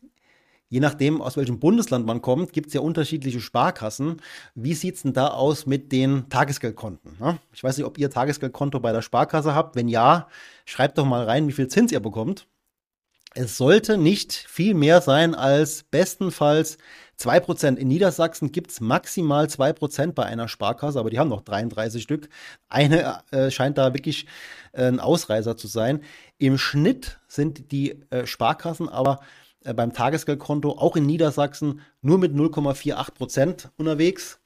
[0.74, 4.20] je nachdem, aus welchem Bundesland man kommt, gibt es ja unterschiedliche Sparkassen.
[4.56, 7.16] Wie sieht es denn da aus mit den Tagesgeldkonten?
[7.20, 7.38] Ne?
[7.54, 9.76] Ich weiß nicht, ob ihr Tagesgeldkonto bei der Sparkasse habt.
[9.76, 10.28] Wenn ja,
[10.66, 12.48] schreibt doch mal rein, wie viel Zins ihr bekommt.
[13.36, 16.80] Es sollte nicht viel mehr sein als bestenfalls
[17.20, 17.76] 2%.
[17.76, 22.30] In Niedersachsen gibt es maximal 2% bei einer Sparkasse, aber die haben noch 33 Stück.
[22.68, 24.26] Eine äh, scheint da wirklich
[24.72, 26.02] äh, ein Ausreißer zu sein.
[26.40, 29.20] Im Schnitt sind die äh, Sparkassen aber
[29.64, 34.40] äh, beim Tagesgeldkonto auch in Niedersachsen nur mit 0,48 Prozent unterwegs.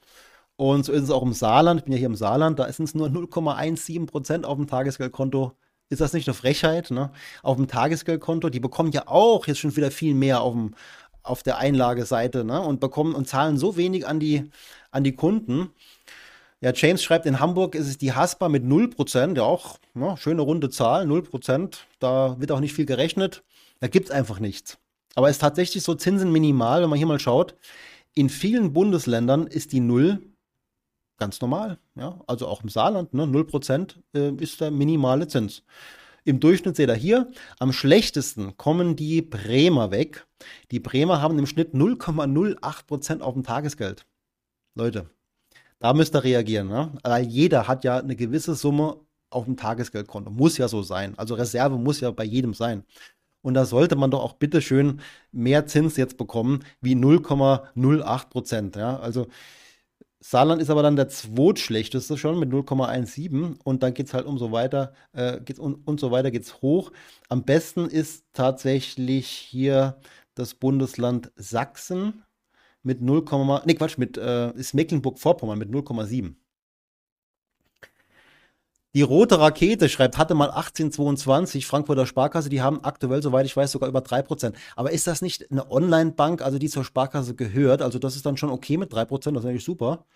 [0.56, 1.80] Und so ist es auch im Saarland.
[1.80, 5.52] Ich bin ja hier im Saarland, da sind es nur 0,17 Prozent auf dem Tagesgeldkonto.
[5.88, 6.90] Ist das nicht eine Frechheit?
[6.90, 7.10] Ne?
[7.42, 10.74] Auf dem Tagesgeldkonto, die bekommen ja auch jetzt schon wieder viel mehr auf, dem,
[11.22, 12.60] auf der Einlageseite ne?
[12.60, 14.50] und bekommen und zahlen so wenig an die,
[14.90, 15.70] an die Kunden.
[16.60, 20.42] Ja, James schreibt, in Hamburg ist es die Haspa mit 0%, ja auch ne, schöne
[20.42, 21.78] runde Zahl, 0%.
[22.00, 23.44] Da wird auch nicht viel gerechnet.
[23.78, 24.76] Da gibt es einfach nichts.
[25.14, 27.54] Aber es ist tatsächlich so Zinsen minimal, wenn man hier mal schaut.
[28.14, 30.20] In vielen Bundesländern ist die Null
[31.18, 31.78] ganz normal.
[31.96, 32.20] Ja?
[32.26, 33.24] Also auch im Saarland, ne?
[33.24, 35.62] 0% äh, ist der minimale Zins.
[36.24, 40.26] Im Durchschnitt seht ihr hier, am schlechtesten kommen die Bremer weg.
[40.70, 44.06] Die Bremer haben im Schnitt 0,08% auf dem Tagesgeld.
[44.74, 45.08] Leute,
[45.78, 46.68] da müsst ihr reagieren.
[46.68, 46.92] Ne?
[47.02, 49.00] Weil jeder hat ja eine gewisse Summe
[49.30, 50.30] auf dem Tagesgeldkonto.
[50.30, 51.18] Muss ja so sein.
[51.18, 52.84] Also Reserve muss ja bei jedem sein.
[53.42, 55.00] Und da sollte man doch auch bitteschön
[55.32, 58.76] mehr Zins jetzt bekommen wie 0,08 Prozent.
[58.76, 58.98] Ja?
[58.98, 59.28] Also
[60.20, 64.50] Saarland ist aber dann der zweitschlechteste schon mit 0,17 und dann geht es halt umso
[64.50, 66.90] weiter, äh, geht's und, und so weiter geht es hoch.
[67.28, 70.00] Am besten ist tatsächlich hier
[70.34, 72.24] das Bundesland Sachsen
[72.82, 73.24] mit 0,
[73.66, 76.34] nee Quatsch, mit äh, ist Mecklenburg-Vorpommern mit 0,7.
[78.94, 83.70] Die rote Rakete schreibt, hatte mal 1822, Frankfurter Sparkasse, die haben aktuell, soweit ich weiß,
[83.70, 84.54] sogar über 3%.
[84.76, 87.82] Aber ist das nicht eine Online-Bank, also die zur Sparkasse gehört?
[87.82, 90.06] Also das ist dann schon okay mit 3%, das ist natürlich super.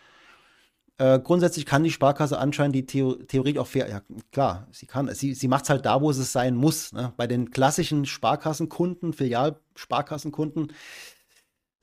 [0.99, 5.12] Äh, grundsätzlich kann die Sparkasse anscheinend die Theo Theorie auch fair, ja klar, sie kann,
[5.14, 6.93] sie, sie macht es halt da, wo es sein muss.
[6.93, 7.12] Ne?
[7.16, 10.73] Bei den klassischen Sparkassenkunden, Filialsparkassenkunden,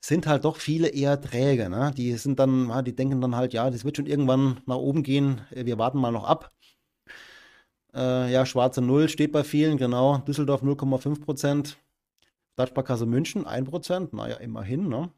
[0.00, 1.68] sind halt doch viele eher träge.
[1.68, 1.92] Ne?
[1.96, 5.42] Die sind dann, die denken dann halt, ja, das wird schon irgendwann nach oben gehen,
[5.50, 6.52] wir warten mal noch ab.
[7.94, 10.18] Äh, ja, schwarze Null steht bei vielen, genau.
[10.18, 11.78] Düsseldorf 0,5 Prozent.
[12.52, 14.88] Stadtsparkasse München 1 Prozent, naja, immerhin.
[14.88, 15.10] Ne?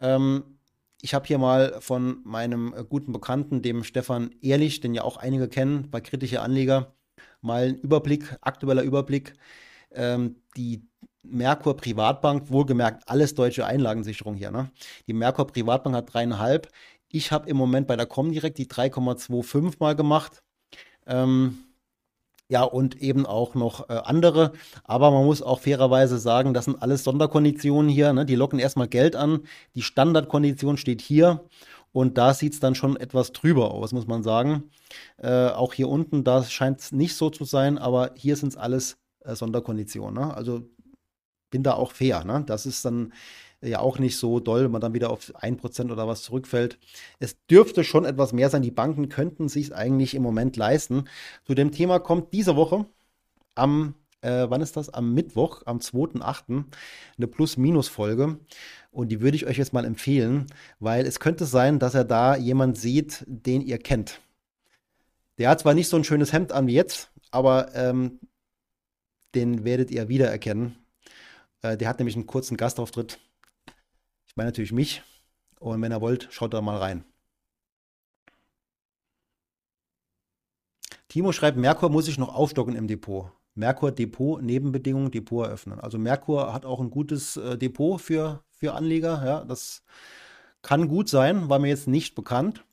[0.00, 0.58] Ähm,
[1.00, 5.16] ich habe hier mal von meinem äh, guten Bekannten, dem Stefan Ehrlich, den ja auch
[5.16, 6.94] einige kennen, bei kritische Anleger,
[7.40, 9.34] mal einen Überblick, aktueller Überblick.
[9.92, 10.82] Ähm, die
[11.22, 14.50] Merkur Privatbank, wohlgemerkt alles deutsche Einlagensicherung hier.
[14.50, 14.70] Ne?
[15.06, 16.68] Die Merkur Privatbank hat dreieinhalb.
[17.10, 20.42] Ich habe im Moment bei der Comdirect die 3,25 mal gemacht.
[21.06, 21.58] Ähm,
[22.50, 24.52] ja, und eben auch noch äh, andere.
[24.84, 28.12] Aber man muss auch fairerweise sagen, das sind alles Sonderkonditionen hier.
[28.12, 28.24] Ne?
[28.24, 29.40] Die locken erstmal Geld an.
[29.74, 31.44] Die Standardkondition steht hier.
[31.92, 34.70] Und da sieht es dann schon etwas drüber aus, muss man sagen.
[35.18, 38.56] Äh, auch hier unten, da scheint es nicht so zu sein, aber hier sind es
[38.56, 40.14] alles äh, Sonderkonditionen.
[40.14, 40.34] Ne?
[40.34, 40.62] Also
[41.50, 42.24] bin da auch fair.
[42.24, 42.44] Ne?
[42.46, 43.12] Das ist dann
[43.62, 46.78] ja auch nicht so doll, wenn man dann wieder auf 1% oder was zurückfällt.
[47.18, 48.62] Es dürfte schon etwas mehr sein.
[48.62, 51.04] Die Banken könnten sich eigentlich im Moment leisten.
[51.44, 52.86] Zu dem Thema kommt diese Woche
[53.54, 54.90] am äh, wann ist das?
[54.90, 56.64] Am Mittwoch, am 2.8.
[57.16, 58.38] eine Plus-Minus-Folge.
[58.90, 60.46] Und die würde ich euch jetzt mal empfehlen,
[60.80, 64.20] weil es könnte sein, dass er da jemand sieht, den ihr kennt.
[65.38, 68.18] Der hat zwar nicht so ein schönes Hemd an wie jetzt, aber ähm,
[69.34, 70.76] den werdet ihr wiedererkennen.
[71.62, 73.18] Äh, der hat nämlich einen kurzen Gastauftritt.
[74.38, 75.02] Meine natürlich mich.
[75.58, 77.04] Und wenn ihr wollt, schaut da mal rein.
[81.08, 83.32] Timo schreibt, Merkur muss ich noch aufstocken im Depot.
[83.56, 85.80] Merkur Depot, Nebenbedingungen, Depot eröffnen.
[85.80, 89.24] Also Merkur hat auch ein gutes äh, Depot für, für Anleger.
[89.26, 89.82] Ja, das
[90.62, 92.64] kann gut sein, war mir jetzt nicht bekannt.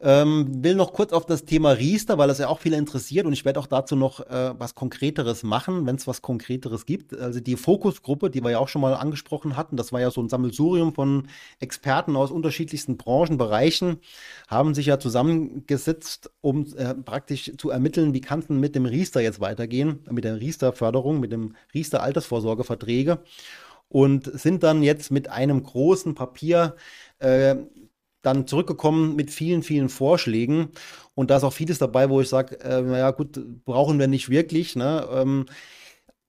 [0.00, 3.32] Ähm, will noch kurz auf das Thema Riester, weil das ja auch viele interessiert und
[3.32, 7.18] ich werde auch dazu noch äh, was Konkreteres machen, wenn es was Konkreteres gibt.
[7.18, 10.20] Also die Fokusgruppe, die wir ja auch schon mal angesprochen hatten, das war ja so
[10.22, 11.26] ein Sammelsurium von
[11.58, 13.98] Experten aus unterschiedlichsten Branchenbereichen,
[14.46, 18.86] haben sich ja zusammengesetzt, um äh, praktisch zu ermitteln, wie kann es denn mit dem
[18.86, 23.18] Riester jetzt weitergehen, mit der Riester-Förderung, mit dem Riester-Altersvorsorgeverträge
[23.88, 26.76] und sind dann jetzt mit einem großen Papier
[27.18, 27.56] äh,
[28.22, 30.70] dann zurückgekommen mit vielen, vielen Vorschlägen.
[31.14, 34.28] Und da ist auch vieles dabei, wo ich sage, äh, naja, gut, brauchen wir nicht
[34.28, 34.76] wirklich.
[34.76, 35.06] Ne?
[35.12, 35.46] Ähm,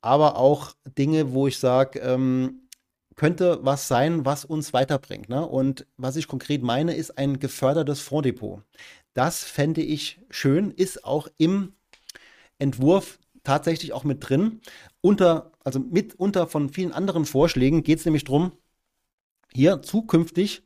[0.01, 2.67] aber auch Dinge, wo ich sage, ähm,
[3.15, 5.29] könnte was sein, was uns weiterbringt.
[5.29, 5.45] Ne?
[5.45, 8.63] Und was ich konkret meine, ist ein gefördertes Fonddepot.
[9.13, 11.73] Das fände ich schön, ist auch im
[12.59, 14.61] Entwurf tatsächlich auch mit drin.
[15.01, 18.53] Unter, also mit unter von vielen anderen Vorschlägen geht es nämlich darum,
[19.51, 20.63] hier zukünftig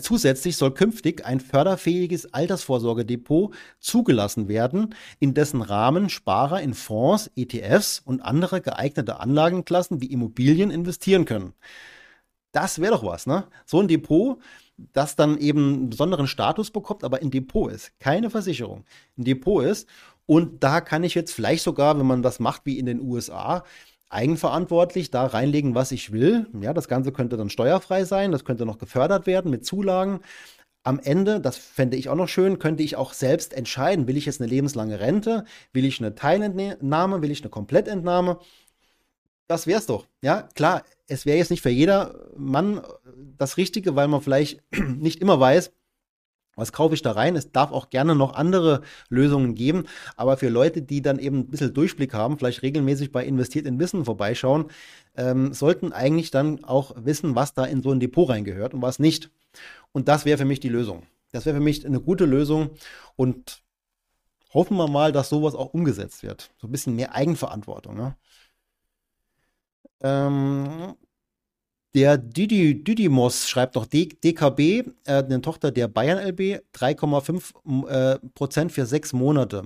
[0.00, 8.00] zusätzlich soll künftig ein förderfähiges Altersvorsorgedepot zugelassen werden, in dessen Rahmen Sparer in Fonds, ETFs
[8.04, 11.54] und andere geeignete Anlagenklassen wie Immobilien investieren können.
[12.52, 13.48] Das wäre doch was, ne?
[13.66, 14.38] So ein Depot,
[14.78, 18.84] das dann eben einen besonderen Status bekommt, aber ein Depot ist, keine Versicherung,
[19.18, 19.88] ein Depot ist.
[20.24, 23.62] Und da kann ich jetzt vielleicht sogar, wenn man das macht wie in den USA,
[24.08, 26.46] eigenverantwortlich da reinlegen, was ich will.
[26.60, 30.20] Ja, das Ganze könnte dann steuerfrei sein, das könnte noch gefördert werden mit Zulagen.
[30.84, 34.26] Am Ende, das fände ich auch noch schön, könnte ich auch selbst entscheiden, will ich
[34.26, 38.38] jetzt eine lebenslange Rente, will ich eine Teilentnahme, will ich eine Komplettentnahme.
[39.48, 40.06] Das wäre es doch.
[40.22, 42.82] Ja, klar, es wäre jetzt nicht für jeder Mann
[43.36, 44.62] das Richtige, weil man vielleicht
[44.96, 45.72] nicht immer weiß,
[46.56, 47.36] was kaufe ich da rein?
[47.36, 49.84] Es darf auch gerne noch andere Lösungen geben,
[50.16, 53.78] aber für Leute, die dann eben ein bisschen Durchblick haben, vielleicht regelmäßig bei Investiert in
[53.78, 54.66] Wissen vorbeischauen,
[55.16, 58.98] ähm, sollten eigentlich dann auch wissen, was da in so ein Depot reingehört und was
[58.98, 59.30] nicht.
[59.92, 61.04] Und das wäre für mich die Lösung.
[61.32, 62.70] Das wäre für mich eine gute Lösung
[63.16, 63.62] und
[64.52, 66.50] hoffen wir mal, dass sowas auch umgesetzt wird.
[66.56, 67.96] So ein bisschen mehr Eigenverantwortung.
[67.96, 68.16] Ne?
[70.00, 70.94] Ähm,
[71.96, 78.70] der Didi, Didymos schreibt noch DKB, äh, eine Tochter der Bayern LB, 3,5 äh, Prozent
[78.70, 79.64] für sechs Monate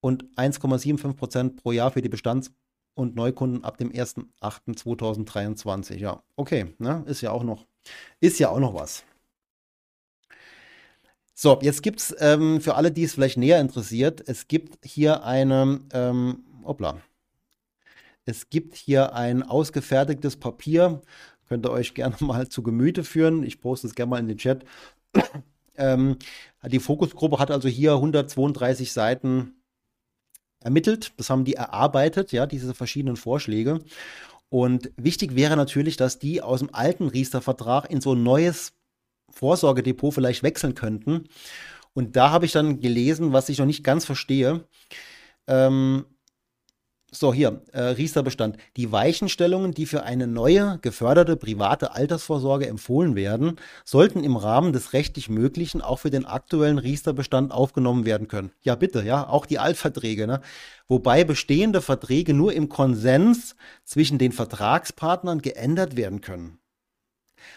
[0.00, 2.50] und 1,75 Prozent pro Jahr für die Bestands-
[2.94, 5.96] und Neukunden ab dem 1.8.2023.
[5.96, 7.04] Ja, okay, ne?
[7.06, 7.66] ist ja auch noch,
[8.20, 9.04] ist ja auch noch was.
[11.34, 15.24] So, jetzt gibt es ähm, für alle, die es vielleicht näher interessiert, es gibt hier
[15.24, 17.02] eine, ähm, hoppla,
[18.24, 21.02] es gibt hier ein ausgefertigtes Papier.
[21.48, 23.42] Könnt ihr euch gerne mal zu Gemüte führen.
[23.42, 24.64] Ich poste es gerne mal in den Chat.
[25.76, 26.16] ähm,
[26.66, 29.62] die Fokusgruppe hat also hier 132 Seiten
[30.60, 31.12] ermittelt.
[31.16, 33.80] Das haben die erarbeitet, ja, diese verschiedenen Vorschläge.
[34.48, 38.74] Und wichtig wäre natürlich, dass die aus dem alten Riester-Vertrag in so ein neues
[39.30, 41.28] Vorsorgedepot vielleicht wechseln könnten.
[41.94, 44.66] Und da habe ich dann gelesen, was ich noch nicht ganz verstehe.
[45.46, 46.04] Ähm,
[47.14, 48.56] so, hier, äh, Riester-Bestand.
[48.78, 54.94] Die Weichenstellungen, die für eine neue, geförderte private Altersvorsorge empfohlen werden, sollten im Rahmen des
[54.94, 58.50] rechtlich Möglichen auch für den aktuellen Riester-Bestand aufgenommen werden können.
[58.62, 60.40] Ja, bitte, ja, auch die Altverträge, ne?
[60.88, 66.58] Wobei bestehende Verträge nur im Konsens zwischen den Vertragspartnern geändert werden können.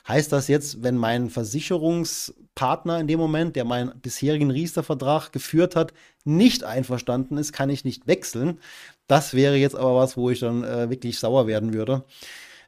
[0.07, 5.93] Heißt das jetzt, wenn mein Versicherungspartner in dem Moment, der meinen bisherigen Riester-Vertrag geführt hat,
[6.23, 8.59] nicht einverstanden ist, kann ich nicht wechseln?
[9.07, 12.05] Das wäre jetzt aber was, wo ich dann äh, wirklich sauer werden würde,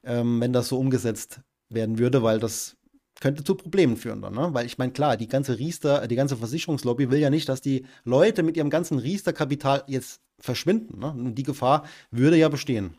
[0.04, 2.78] ähm, wenn das so umgesetzt werden würde, weil das
[3.20, 4.50] könnte zu Problemen führen dann, ne?
[4.54, 7.86] Weil ich meine, klar, die ganze Riester, die ganze Versicherungslobby will ja nicht, dass die
[8.04, 11.00] Leute mit ihrem ganzen Riester-Kapital jetzt verschwinden.
[11.00, 11.10] Ne?
[11.10, 12.96] Und die Gefahr würde ja bestehen.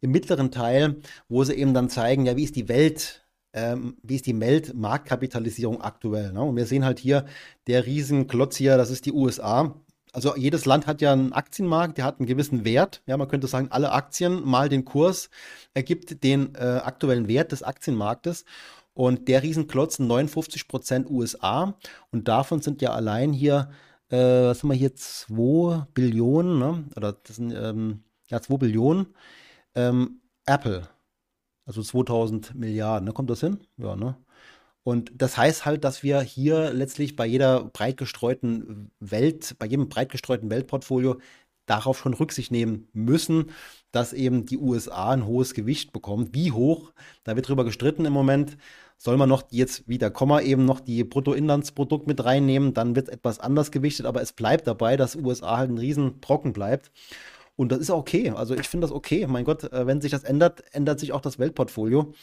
[0.02, 0.98] im mittleren Teil,
[1.30, 5.82] wo sie eben dann zeigen, ja, wie ist die Welt ähm, wie ist die Weltmarktkapitalisierung
[5.82, 6.32] aktuell.
[6.32, 6.42] Ne?
[6.44, 7.26] Und wir sehen halt hier
[7.66, 9.74] der Riesenklotz hier, das ist die USA
[10.18, 13.04] also jedes Land hat ja einen Aktienmarkt, der hat einen gewissen Wert.
[13.06, 15.30] Ja, man könnte sagen, alle Aktien mal den Kurs
[15.76, 18.44] ergibt den äh, aktuellen Wert des Aktienmarktes.
[18.96, 21.78] Und der Riesenklotz 59 Prozent USA.
[22.10, 23.70] Und davon sind ja allein hier,
[24.10, 26.86] äh, was haben wir hier, 2 Billionen, ne?
[26.96, 29.14] oder das sind ähm, ja 2 Billionen
[29.76, 30.90] ähm, Apple.
[31.68, 33.14] Also 2000 Milliarden, ne?
[33.14, 33.60] kommt das hin?
[33.78, 34.18] Ja, ne?
[34.88, 39.90] Und das heißt halt, dass wir hier letztlich bei jeder breit gestreuten Welt, bei jedem
[39.90, 41.18] breit gestreuten Weltportfolio
[41.66, 43.52] darauf schon Rücksicht nehmen müssen,
[43.92, 46.34] dass eben die USA ein hohes Gewicht bekommt.
[46.34, 46.94] Wie hoch?
[47.26, 48.56] Da wird drüber gestritten im Moment.
[48.96, 53.42] Soll man noch jetzt wieder Komma eben noch die Bruttoinlandsprodukt mit reinnehmen, dann wird etwas
[53.42, 56.92] anders gewichtet, aber es bleibt dabei, dass USA halt ein Riesenbrocken bleibt.
[57.58, 58.30] Und das ist okay.
[58.30, 59.28] Also ich finde das okay.
[59.28, 62.14] Mein Gott, äh, wenn sich das ändert, ändert sich auch das Weltportfolio.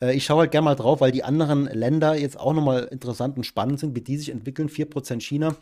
[0.00, 3.36] Äh, ich schaue halt gerne mal drauf, weil die anderen Länder jetzt auch nochmal interessant
[3.36, 4.70] und spannend sind, wie die sich entwickeln.
[4.70, 5.56] 4% China.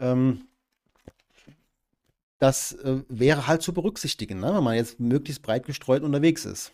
[0.00, 0.42] Ähm,
[2.40, 4.54] das äh, wäre halt zu berücksichtigen, ne?
[4.54, 6.72] wenn man jetzt möglichst breit gestreut unterwegs ist.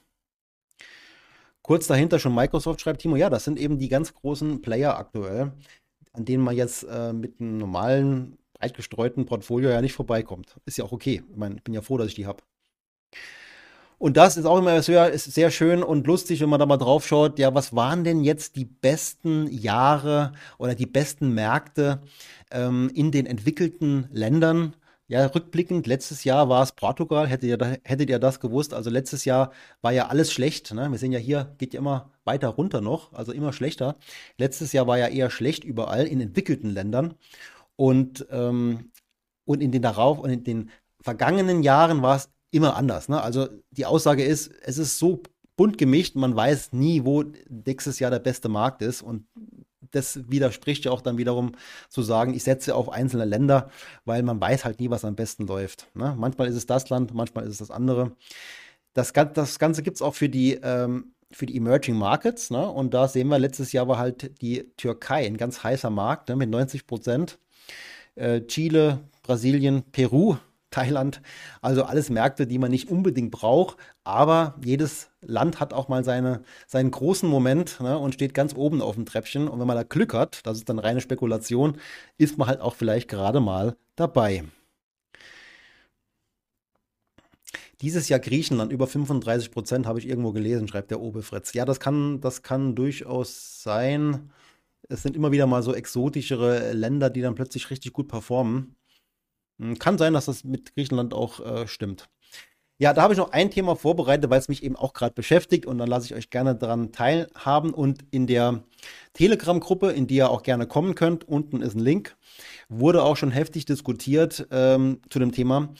[1.60, 5.52] Kurz dahinter schon Microsoft schreibt Timo, ja, das sind eben die ganz großen Player aktuell,
[6.12, 10.56] an denen man jetzt äh, mit einem normalen, breit gestreuten Portfolio ja nicht vorbeikommt.
[10.64, 11.22] Ist ja auch okay.
[11.30, 12.42] Ich meine, bin ja froh, dass ich die habe.
[13.98, 17.06] Und das ist auch immer sehr, sehr schön und lustig, wenn man da mal drauf
[17.06, 22.02] schaut, ja, was waren denn jetzt die besten Jahre oder die besten Märkte
[22.50, 24.74] ähm, in den entwickelten Ländern?
[25.08, 28.74] Ja, rückblickend, letztes Jahr war es Portugal, hättet ihr, hättet ihr das gewusst?
[28.74, 30.74] Also letztes Jahr war ja alles schlecht.
[30.74, 30.90] Ne?
[30.90, 33.96] Wir sehen ja hier, geht ja immer weiter runter noch, also immer schlechter.
[34.36, 37.14] Letztes Jahr war ja eher schlecht überall in entwickelten Ländern.
[37.76, 38.90] Und, ähm,
[39.44, 40.70] und in den darauf und in den
[41.00, 43.08] vergangenen Jahren war es immer anders.
[43.08, 43.20] Ne?
[43.20, 45.22] Also die Aussage ist, es ist so
[45.56, 49.02] bunt gemischt, man weiß nie, wo nächstes Jahr der beste Markt ist.
[49.02, 49.26] Und
[49.90, 51.52] das widerspricht ja auch dann wiederum
[51.88, 53.70] zu sagen, ich setze auf einzelne Länder,
[54.04, 55.88] weil man weiß halt nie, was am besten läuft.
[55.94, 56.14] Ne?
[56.18, 58.12] Manchmal ist es das Land, manchmal ist es das andere.
[58.92, 62.50] Das, das Ganze gibt es auch für die, ähm, für die Emerging Markets.
[62.50, 62.68] Ne?
[62.68, 66.36] Und da sehen wir, letztes Jahr war halt die Türkei ein ganz heißer Markt ne?
[66.36, 67.38] mit 90 Prozent.
[68.16, 70.36] Äh, Chile, Brasilien, Peru
[70.70, 71.22] Thailand.
[71.62, 76.42] Also alles Märkte, die man nicht unbedingt braucht, aber jedes Land hat auch mal seine,
[76.66, 79.48] seinen großen Moment ne, und steht ganz oben auf dem Treppchen.
[79.48, 81.78] Und wenn man da Glück hat, das ist dann reine Spekulation,
[82.18, 84.44] ist man halt auch vielleicht gerade mal dabei.
[87.82, 91.52] Dieses Jahr Griechenland über 35 Prozent habe ich irgendwo gelesen, schreibt der Obe Fritz.
[91.52, 94.30] Ja, das kann, das kann durchaus sein.
[94.88, 98.76] Es sind immer wieder mal so exotischere Länder, die dann plötzlich richtig gut performen.
[99.60, 102.08] Hm, kann sein, dass das mit Griechenland auch äh, stimmt.
[102.78, 105.64] Ja, da habe ich noch ein Thema vorbereitet, weil es mich eben auch gerade beschäftigt
[105.64, 107.72] und dann lasse ich euch gerne daran teilhaben.
[107.72, 108.64] Und in der
[109.14, 112.18] Telegram-Gruppe, in die ihr auch gerne kommen könnt, unten ist ein Link,
[112.68, 115.72] wurde auch schon heftig diskutiert ähm, zu dem Thema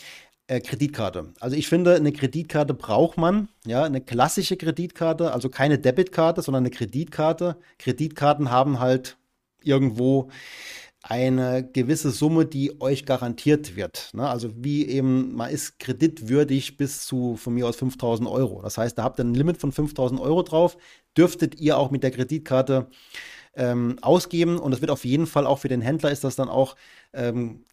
[0.49, 1.33] äh, Kreditkarte.
[1.41, 6.63] Also ich finde, eine Kreditkarte braucht man, ja, eine klassische Kreditkarte, also keine Debitkarte, sondern
[6.63, 7.57] eine Kreditkarte.
[7.79, 9.17] Kreditkarten haben halt
[9.63, 10.31] irgendwo
[11.03, 14.11] eine gewisse Summe, die euch garantiert wird.
[14.13, 14.29] Ne?
[14.29, 18.61] Also wie eben, man ist kreditwürdig bis zu von mir aus 5000 Euro.
[18.63, 20.77] Das heißt, da habt ihr ein Limit von 5000 Euro drauf,
[21.17, 22.89] dürftet ihr auch mit der Kreditkarte
[23.55, 26.49] ähm, ausgeben und es wird auf jeden Fall auch für den Händler ist das dann
[26.49, 26.77] auch
[27.13, 27.65] ähm,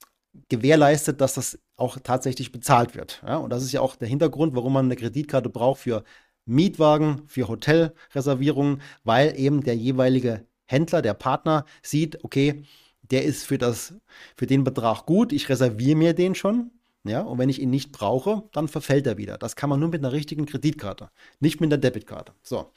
[0.50, 3.22] gewährleistet, dass das auch tatsächlich bezahlt wird.
[3.26, 3.38] Ja?
[3.38, 6.04] Und das ist ja auch der Hintergrund, warum man eine Kreditkarte braucht für
[6.46, 12.64] Mietwagen, für Hotelreservierungen, weil eben der jeweilige Händler, der Partner sieht, okay,
[13.02, 13.94] der ist für, das,
[14.36, 16.72] für den Betrag gut, ich reserviere mir den schon.
[17.06, 19.38] Ja, und wenn ich ihn nicht brauche, dann verfällt er wieder.
[19.38, 21.10] Das kann man nur mit einer richtigen Kreditkarte,
[21.42, 22.32] nicht mit einer Debitkarte.
[22.42, 22.72] So.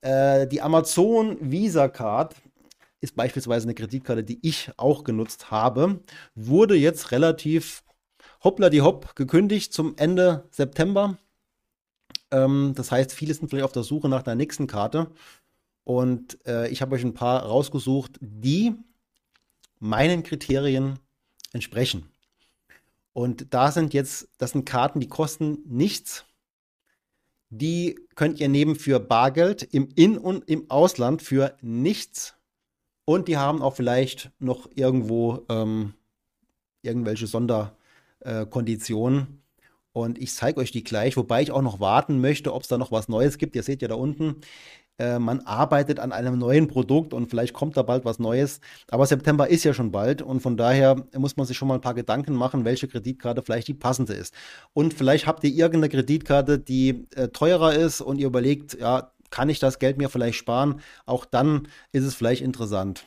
[0.00, 2.36] Äh, die Amazon Visa Card
[3.02, 6.00] ist beispielsweise eine Kreditkarte, die ich auch genutzt habe,
[6.34, 7.82] wurde jetzt relativ
[8.42, 11.18] hoppla die hopp gekündigt zum Ende September.
[12.30, 15.10] Ähm, das heißt, viele sind vielleicht auf der Suche nach der nächsten Karte.
[15.84, 18.74] Und äh, ich habe euch ein paar rausgesucht, die
[19.80, 21.00] meinen Kriterien
[21.52, 22.08] entsprechen.
[23.12, 26.24] Und da sind jetzt, das sind Karten, die kosten nichts.
[27.50, 32.36] Die könnt ihr nehmen für Bargeld im In- und im Ausland für nichts.
[33.12, 35.92] Und die haben auch vielleicht noch irgendwo ähm,
[36.80, 39.20] irgendwelche Sonderkonditionen.
[39.20, 39.26] Äh,
[39.92, 42.78] und ich zeige euch die gleich, wobei ich auch noch warten möchte, ob es da
[42.78, 43.54] noch was Neues gibt.
[43.54, 44.36] Ihr seht ja da unten,
[44.98, 48.60] äh, man arbeitet an einem neuen Produkt und vielleicht kommt da bald was Neues.
[48.88, 51.82] Aber September ist ja schon bald und von daher muss man sich schon mal ein
[51.82, 54.32] paar Gedanken machen, welche Kreditkarte vielleicht die passende ist.
[54.72, 59.48] Und vielleicht habt ihr irgendeine Kreditkarte, die äh, teurer ist und ihr überlegt, ja, kann
[59.48, 60.80] ich das Geld mir vielleicht sparen?
[61.06, 63.04] Auch dann ist es vielleicht interessant.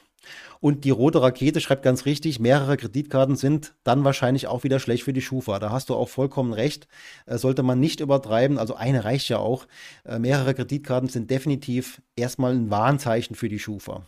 [0.60, 5.04] Und die rote Rakete schreibt ganz richtig, mehrere Kreditkarten sind dann wahrscheinlich auch wieder schlecht
[5.04, 5.60] für die Schufa.
[5.60, 6.88] Da hast du auch vollkommen recht.
[7.26, 8.58] Äh, sollte man nicht übertreiben.
[8.58, 9.68] Also eine reicht ja auch.
[10.04, 14.06] Äh, mehrere Kreditkarten sind definitiv erstmal ein Warnzeichen für die Schufa.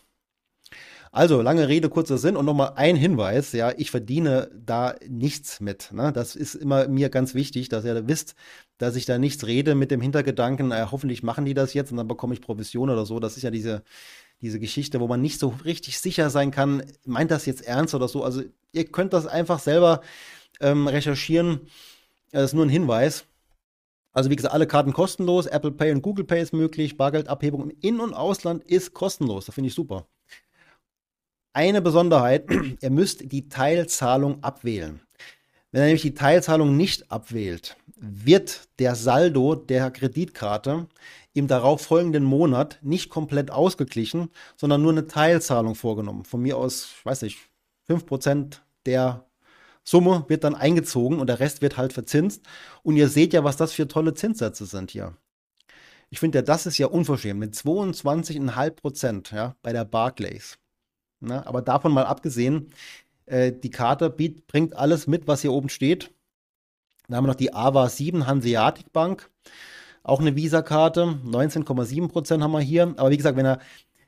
[1.11, 5.91] Also, lange Rede, kurzer Sinn und nochmal ein Hinweis, ja, ich verdiene da nichts mit.
[5.91, 6.11] Ne?
[6.11, 8.35] Das ist immer mir ganz wichtig, dass ihr wisst,
[8.77, 11.97] dass ich da nichts rede mit dem Hintergedanken, äh, hoffentlich machen die das jetzt und
[11.97, 13.19] dann bekomme ich Provision oder so.
[13.19, 13.83] Das ist ja diese,
[14.41, 18.07] diese Geschichte, wo man nicht so richtig sicher sein kann, meint das jetzt ernst oder
[18.07, 18.23] so.
[18.23, 20.01] Also ihr könnt das einfach selber
[20.59, 21.61] ähm, recherchieren.
[22.31, 23.25] Das ist nur ein Hinweis.
[24.13, 25.45] Also wie gesagt, alle Karten kostenlos.
[25.45, 26.97] Apple Pay und Google Pay ist möglich.
[26.97, 29.45] Bargeldabhebung im In- und Ausland ist kostenlos.
[29.45, 30.07] Das finde ich super.
[31.57, 32.51] Eine Besonderheit,
[32.81, 35.01] ihr müsst die Teilzahlung abwählen.
[35.71, 40.85] Wenn er nämlich die Teilzahlung nicht abwählt, wird der Saldo der Kreditkarte
[41.33, 46.25] im darauf folgenden Monat nicht komplett ausgeglichen, sondern nur eine Teilzahlung vorgenommen.
[46.25, 47.39] Von mir aus, ich weiß nicht,
[47.89, 49.25] 5% der
[49.83, 52.45] Summe wird dann eingezogen und der Rest wird halt verzinst.
[52.83, 55.17] Und ihr seht ja, was das für tolle Zinssätze sind hier.
[56.11, 60.59] Ich finde ja, das ist ja unverschämt mit 22,5% ja, bei der Barclays.
[61.19, 62.71] Na, aber davon mal abgesehen,
[63.25, 66.11] äh, die Karte bringt alles mit, was hier oben steht.
[67.07, 69.29] Dann haben wir noch die AVA 7 Hanseatic Bank.
[70.03, 71.19] Auch eine Visa-Karte.
[71.25, 72.93] 19,7% haben wir hier.
[72.97, 73.59] Aber wie gesagt, wenn er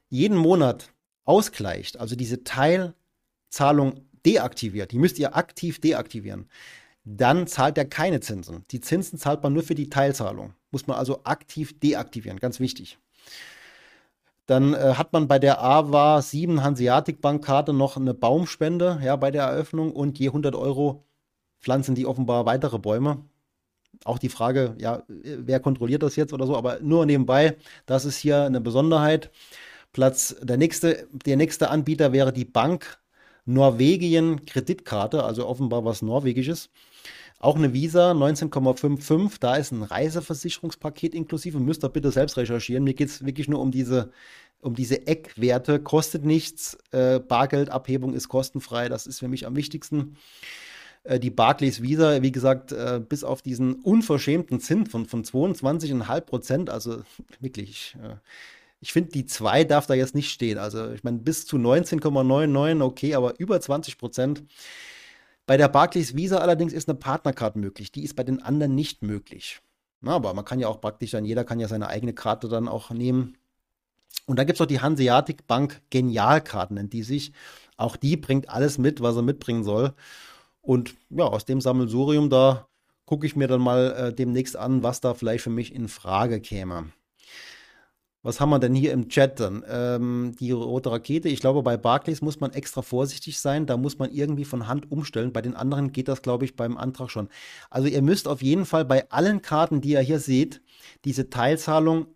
[0.10, 0.92] jeden Monat
[1.26, 6.50] ausgleicht, also diese Teilzahlung deaktiviert, die müsst ihr aktiv deaktivieren,
[7.06, 8.66] dann zahlt er keine Zinsen.
[8.72, 10.54] Die Zinsen zahlt man nur für die Teilzahlung.
[10.72, 13.00] Muss man also aktiv deaktivieren, ganz wichtig.
[14.50, 19.30] Dann äh, hat man bei der AWA 7 Hanseatic Bankkarte noch eine Baumspende ja, bei
[19.30, 21.06] der Eröffnung und je 100 Euro
[21.62, 23.26] pflanzen die offenbar weitere Bäume.
[24.06, 28.18] Auch die Frage, ja, wer kontrolliert das jetzt oder so, aber nur nebenbei, das ist
[28.18, 29.30] hier eine Besonderheit.
[29.94, 32.98] Platz, der nächste, der nächste Anbieter wäre die Bank
[33.46, 36.72] Norwegien Kreditkarte, also offenbar was Norwegisches.
[37.40, 41.58] Auch eine Visa 19,55, da ist ein Reiseversicherungspaket inklusive.
[41.60, 42.84] Müsst ihr bitte selbst recherchieren.
[42.84, 44.12] Mir geht es wirklich nur um diese,
[44.62, 45.80] um diese Eckwerte.
[45.80, 46.78] Kostet nichts.
[46.92, 48.90] Äh, Bargeldabhebung ist kostenfrei.
[48.90, 50.18] Das ist für mich am wichtigsten.
[51.04, 56.22] Äh, die Barclays Visa, wie gesagt, äh, bis auf diesen unverschämten Zins von, von 22,5
[56.22, 57.04] Prozent, also
[57.40, 57.96] wirklich.
[58.04, 58.16] Äh,
[58.82, 60.58] ich finde, die 2 darf da jetzt nicht stehen.
[60.58, 64.44] Also, ich meine, bis zu 19,99, okay, aber über 20 Prozent
[65.50, 67.92] bei der Barclays Visa allerdings ist eine Partnercard möglich.
[67.92, 69.62] Die ist bei den anderen nicht möglich.
[70.00, 72.68] Na, aber man kann ja auch praktisch dann, jeder kann ja seine eigene Karte dann
[72.68, 73.36] auch nehmen.
[74.28, 77.32] Und dann gibt es noch die Hanseatic Bank Genialkarten, nennt die sich.
[77.78, 79.96] Auch die bringt alles mit, was er mitbringen soll.
[80.62, 82.68] Und ja, aus dem Sammelsurium da
[83.08, 86.42] gucke ich mir dann mal äh, demnächst an, was da vielleicht für mich in Frage
[86.42, 86.92] käme.
[88.22, 89.64] Was haben wir denn hier im Chat dann?
[89.70, 91.30] Ähm, die rote Rakete.
[91.30, 93.66] Ich glaube, bei Barclays muss man extra vorsichtig sein.
[93.66, 95.32] Da muss man irgendwie von Hand umstellen.
[95.32, 97.30] Bei den anderen geht das, glaube ich, beim Antrag schon.
[97.70, 100.62] Also ihr müsst auf jeden Fall bei allen Karten, die ihr hier seht,
[101.06, 102.08] diese Teilzahlung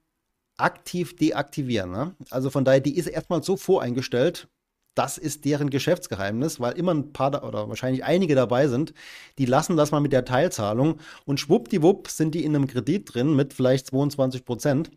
[0.58, 1.92] aktiv deaktivieren.
[1.92, 2.16] Ne?
[2.30, 4.50] Also von daher, die ist erstmal so voreingestellt.
[4.96, 8.94] Das ist deren Geschäftsgeheimnis, weil immer ein paar oder wahrscheinlich einige dabei sind,
[9.40, 13.36] die lassen das mal mit der Teilzahlung und schwuppdiwupp sind die in einem Kredit drin
[13.36, 14.92] mit vielleicht 22 Prozent.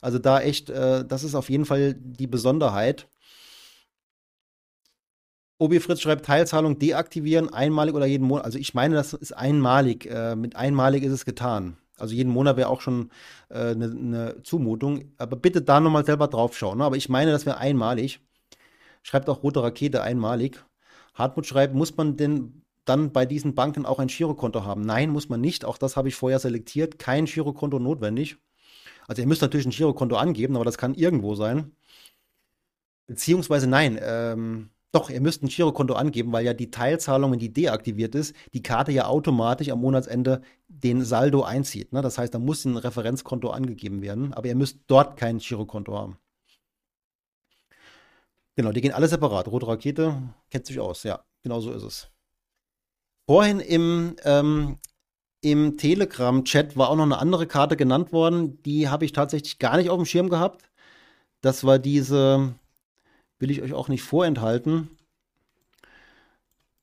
[0.00, 3.08] Also da echt, äh, das ist auf jeden Fall die Besonderheit.
[5.58, 8.44] Obi Fritz schreibt Teilzahlung deaktivieren, einmalig oder jeden Monat.
[8.44, 10.06] Also ich meine, das ist einmalig.
[10.06, 11.76] Äh, mit einmalig ist es getan.
[11.96, 13.10] Also jeden Monat wäre auch schon
[13.48, 15.12] eine äh, ne, ne Zumutung.
[15.16, 16.78] Aber bitte da nochmal selber drauf schauen.
[16.78, 16.84] Ne?
[16.84, 18.20] Aber ich meine, das wäre einmalig.
[19.04, 20.64] Schreibt auch rote Rakete einmalig.
[21.12, 24.80] Hartmut schreibt, muss man denn dann bei diesen Banken auch ein Girokonto haben?
[24.80, 25.66] Nein, muss man nicht.
[25.66, 26.98] Auch das habe ich vorher selektiert.
[26.98, 28.38] Kein Girokonto notwendig.
[29.06, 31.72] Also ihr müsst natürlich ein Girokonto angeben, aber das kann irgendwo sein.
[33.06, 37.52] Beziehungsweise nein, ähm, doch, ihr müsst ein Girokonto angeben, weil ja die Teilzahlung, wenn die
[37.52, 41.92] deaktiviert ist, die Karte ja automatisch am Monatsende den Saldo einzieht.
[41.92, 42.00] Ne?
[42.00, 46.16] Das heißt, da muss ein Referenzkonto angegeben werden, aber ihr müsst dort kein Girokonto haben.
[48.56, 49.48] Genau, die gehen alle separat.
[49.48, 52.08] Rote Rakete kennt sich aus, ja, genau so ist es.
[53.26, 54.78] Vorhin im, ähm,
[55.40, 58.62] im Telegram-Chat war auch noch eine andere Karte genannt worden.
[58.62, 60.70] Die habe ich tatsächlich gar nicht auf dem Schirm gehabt.
[61.40, 62.54] Das war diese,
[63.38, 64.90] will ich euch auch nicht vorenthalten.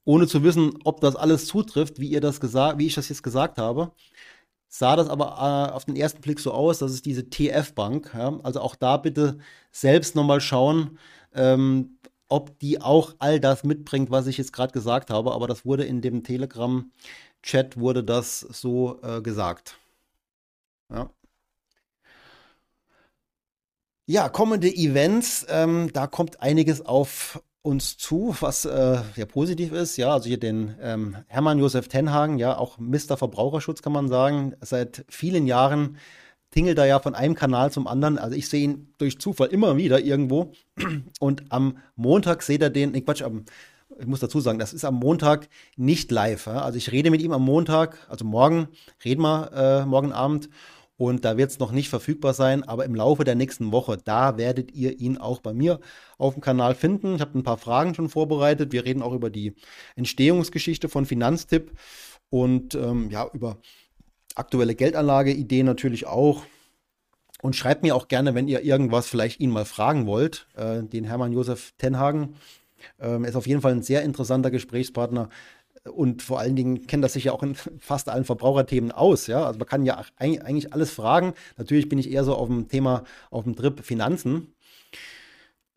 [0.03, 3.59] Ohne zu wissen, ob das alles zutrifft, wie ihr das wie ich das jetzt gesagt
[3.59, 3.91] habe,
[4.67, 8.11] sah das aber äh, auf den ersten Blick so aus, dass es diese TF-Bank.
[8.15, 8.39] Ja?
[8.41, 9.37] Also auch da bitte
[9.71, 10.97] selbst nochmal schauen,
[11.33, 15.33] ähm, ob die auch all das mitbringt, was ich jetzt gerade gesagt habe.
[15.33, 19.77] Aber das wurde in dem Telegram-Chat wurde das so äh, gesagt.
[20.89, 21.09] Ja.
[24.07, 29.97] Ja, kommende Events, ähm, da kommt einiges auf uns zu, was äh, sehr positiv ist.
[29.97, 33.17] Ja, also hier den ähm, Hermann Josef Tenhagen, ja, auch Mr.
[33.17, 35.97] Verbraucherschutz kann man sagen, seit vielen Jahren
[36.51, 38.17] tingelt er ja von einem Kanal zum anderen.
[38.17, 40.51] Also ich sehe ihn durch Zufall immer wieder irgendwo.
[41.19, 43.45] Und am Montag seht er den, nee, Quatsch, am,
[43.99, 46.47] ich muss dazu sagen, das ist am Montag nicht live.
[46.47, 48.67] Also ich rede mit ihm am Montag, also morgen,
[49.03, 50.49] reden wir äh, morgen Abend.
[50.97, 54.37] Und da wird es noch nicht verfügbar sein, aber im Laufe der nächsten Woche, da
[54.37, 55.79] werdet ihr ihn auch bei mir
[56.19, 57.15] auf dem Kanal finden.
[57.15, 58.71] Ich habe ein paar Fragen schon vorbereitet.
[58.71, 59.55] Wir reden auch über die
[59.95, 61.71] Entstehungsgeschichte von Finanztipp
[62.29, 63.57] und ähm, ja, über
[64.35, 66.43] aktuelle Geldanlage-Ideen natürlich auch.
[67.41, 71.05] Und schreibt mir auch gerne, wenn ihr irgendwas vielleicht ihn mal fragen wollt, äh, den
[71.05, 72.35] Hermann Josef Tenhagen.
[72.99, 75.29] Ähm, ist auf jeden Fall ein sehr interessanter Gesprächspartner
[75.89, 79.27] und vor allen Dingen kennt das sich ja auch in fast allen Verbraucherthemen aus.
[79.27, 79.45] Ja?
[79.45, 81.33] Also man kann ja eigentlich alles fragen.
[81.57, 84.53] Natürlich bin ich eher so auf dem Thema, auf dem Trip Finanzen.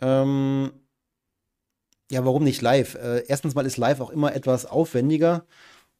[0.00, 0.72] Ähm,
[2.10, 2.96] ja, warum nicht live?
[2.96, 5.46] Äh, erstens mal ist live auch immer etwas aufwendiger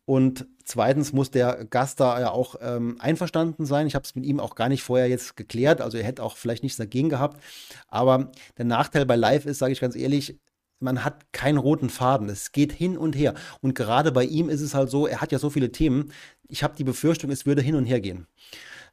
[0.07, 3.87] und zweitens muss der Gast da ja auch ähm, einverstanden sein.
[3.87, 5.81] Ich habe es mit ihm auch gar nicht vorher jetzt geklärt.
[5.81, 7.41] Also er hätte auch vielleicht nichts dagegen gehabt.
[7.89, 10.39] Aber der Nachteil bei Live ist, sage ich ganz ehrlich,
[10.79, 12.29] man hat keinen roten Faden.
[12.29, 13.35] Es geht hin und her.
[13.63, 16.13] Und gerade bei ihm ist es halt so, er hat ja so viele Themen.
[16.49, 18.27] Ich habe die Befürchtung, es würde hin und her gehen.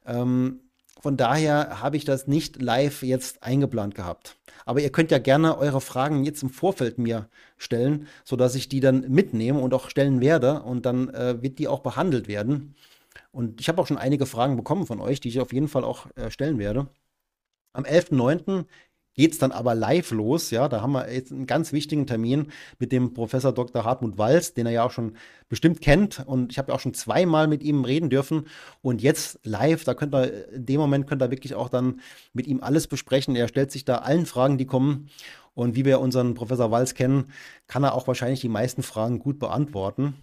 [0.06, 0.60] Ähm,
[1.02, 4.36] von daher habe ich das nicht live jetzt eingeplant gehabt.
[4.64, 7.28] Aber ihr könnt ja gerne eure Fragen jetzt im Vorfeld mir
[7.58, 10.62] stellen, sodass ich die dann mitnehme und auch stellen werde.
[10.62, 12.76] Und dann äh, wird die auch behandelt werden.
[13.32, 15.82] Und ich habe auch schon einige Fragen bekommen von euch, die ich auf jeden Fall
[15.82, 16.86] auch äh, stellen werde.
[17.72, 18.66] Am 11.09
[19.14, 20.50] geht es dann aber live los.
[20.50, 22.48] Ja, da haben wir jetzt einen ganz wichtigen Termin
[22.78, 23.84] mit dem Professor Dr.
[23.84, 25.16] Hartmut Walz, den er ja auch schon
[25.48, 26.26] bestimmt kennt.
[26.26, 28.46] Und ich habe ja auch schon zweimal mit ihm reden dürfen.
[28.80, 32.00] Und jetzt live, da könnt ihr, in dem Moment könnt ihr wirklich auch dann
[32.32, 33.36] mit ihm alles besprechen.
[33.36, 35.08] Er stellt sich da allen Fragen, die kommen.
[35.54, 37.26] Und wie wir unseren Professor Walz kennen,
[37.66, 40.14] kann er auch wahrscheinlich die meisten Fragen gut beantworten.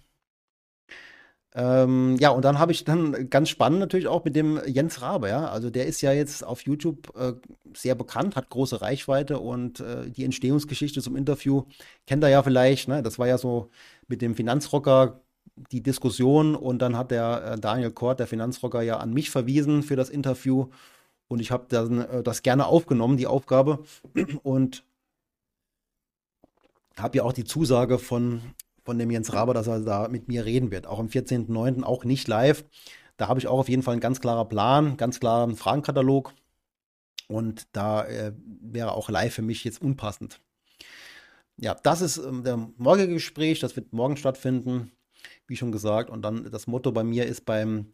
[1.52, 5.28] Ähm, ja, und dann habe ich dann ganz spannend natürlich auch mit dem Jens Rabe,
[5.28, 5.48] ja.
[5.48, 7.32] Also der ist ja jetzt auf YouTube äh,
[7.74, 11.64] sehr bekannt, hat große Reichweite und äh, die Entstehungsgeschichte zum Interview
[12.06, 13.02] kennt er ja vielleicht, ne?
[13.02, 13.70] Das war ja so
[14.06, 15.20] mit dem Finanzrocker
[15.72, 19.82] die Diskussion und dann hat der äh, Daniel Kort, der Finanzrocker, ja an mich verwiesen
[19.82, 20.68] für das Interview
[21.28, 23.84] und ich habe dann äh, das gerne aufgenommen, die Aufgabe
[24.44, 24.84] und
[26.96, 28.40] habe ja auch die Zusage von
[28.90, 30.88] von dem Jens Raber, dass er da mit mir reden wird.
[30.88, 31.84] Auch am 14.09.
[31.84, 32.64] auch nicht live.
[33.16, 36.34] Da habe ich auch auf jeden Fall einen ganz klarer Plan, ganz klaren Fragenkatalog.
[37.28, 40.40] Und da äh, wäre auch live für mich jetzt unpassend.
[41.56, 43.60] Ja, das ist ähm, der morgige Gespräch.
[43.60, 44.90] Das wird morgen stattfinden,
[45.46, 46.10] wie schon gesagt.
[46.10, 47.92] Und dann das Motto bei mir ist beim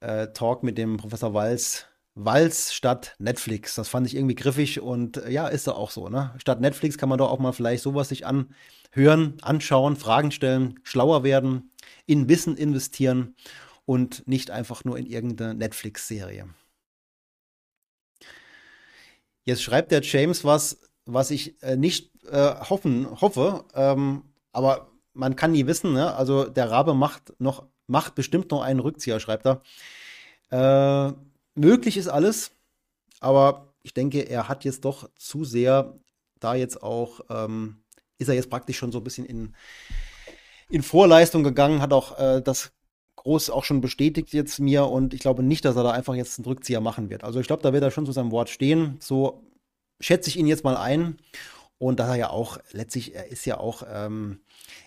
[0.00, 1.86] äh, Talk mit dem Professor Walz,
[2.18, 3.76] Walz statt Netflix.
[3.76, 6.08] Das fand ich irgendwie griffig und äh, ja, ist da auch so.
[6.08, 6.34] Ne?
[6.38, 8.54] Statt Netflix kann man doch auch mal vielleicht sowas sich an
[8.90, 11.70] hören, anschauen, Fragen stellen, schlauer werden,
[12.06, 13.36] in Wissen investieren
[13.84, 16.48] und nicht einfach nur in irgendeine Netflix-Serie.
[19.44, 25.36] Jetzt schreibt der James was, was ich äh, nicht äh, hoffen, hoffe, ähm, aber man
[25.36, 25.92] kann nie wissen.
[25.92, 26.14] Ne?
[26.14, 29.62] Also der Rabe macht noch, macht bestimmt noch einen Rückzieher, schreibt er.
[30.50, 31.12] Äh,
[31.58, 32.52] möglich ist alles,
[33.20, 35.94] aber ich denke, er hat jetzt doch zu sehr
[36.40, 37.82] da jetzt auch ähm,
[38.18, 39.54] ist er jetzt praktisch schon so ein bisschen in,
[40.68, 42.72] in Vorleistung gegangen, hat auch äh, das
[43.16, 46.38] groß auch schon bestätigt jetzt mir und ich glaube nicht, dass er da einfach jetzt
[46.38, 47.24] einen Rückzieher machen wird.
[47.24, 48.96] Also ich glaube, da wird er schon zu seinem Wort stehen.
[49.00, 49.42] So
[50.00, 51.18] schätze ich ihn jetzt mal ein.
[51.78, 54.40] Und da er ja auch, letztlich, er ist ja auch, ähm,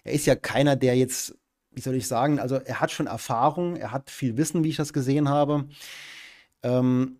[0.03, 1.37] er ist ja keiner, der jetzt,
[1.71, 4.75] wie soll ich sagen, also er hat schon Erfahrung, er hat viel Wissen, wie ich
[4.75, 5.65] das gesehen habe.
[6.63, 7.17] Ähm,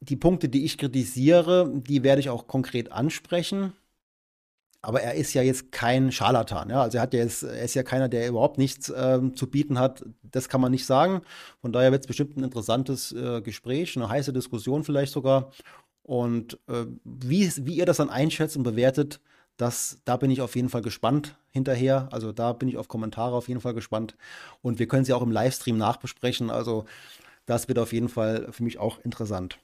[0.00, 3.72] die Punkte, die ich kritisiere, die werde ich auch konkret ansprechen.
[4.82, 6.68] Aber er ist ja jetzt kein Scharlatan.
[6.68, 6.82] Ja?
[6.82, 10.04] Also er ja jetzt, er ist ja keiner, der überhaupt nichts ähm, zu bieten hat.
[10.22, 11.22] Das kann man nicht sagen.
[11.62, 15.52] Von daher wird es bestimmt ein interessantes äh, Gespräch, eine heiße Diskussion vielleicht sogar.
[16.02, 19.20] Und äh, wie, wie ihr das dann einschätzt und bewertet,
[19.56, 22.08] das, da bin ich auf jeden Fall gespannt hinterher.
[22.10, 24.16] Also da bin ich auf Kommentare auf jeden Fall gespannt.
[24.60, 26.50] Und wir können sie auch im Livestream nachbesprechen.
[26.50, 26.84] Also
[27.46, 29.58] das wird auf jeden Fall für mich auch interessant.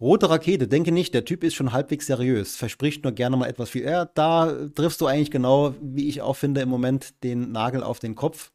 [0.00, 3.68] Rote Rakete, denke nicht, der Typ ist schon halbwegs seriös, verspricht nur gerne mal etwas
[3.68, 3.84] viel.
[3.84, 7.98] Ja, da triffst du eigentlich genau, wie ich auch finde, im Moment den Nagel auf
[7.98, 8.50] den Kopf,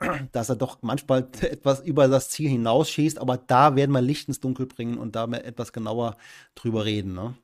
[0.32, 4.40] dass er doch manchmal etwas über das Ziel hinausschießt, aber da werden wir Licht ins
[4.40, 6.16] Dunkel bringen und da etwas genauer
[6.56, 7.14] drüber reden.
[7.14, 7.34] Ne?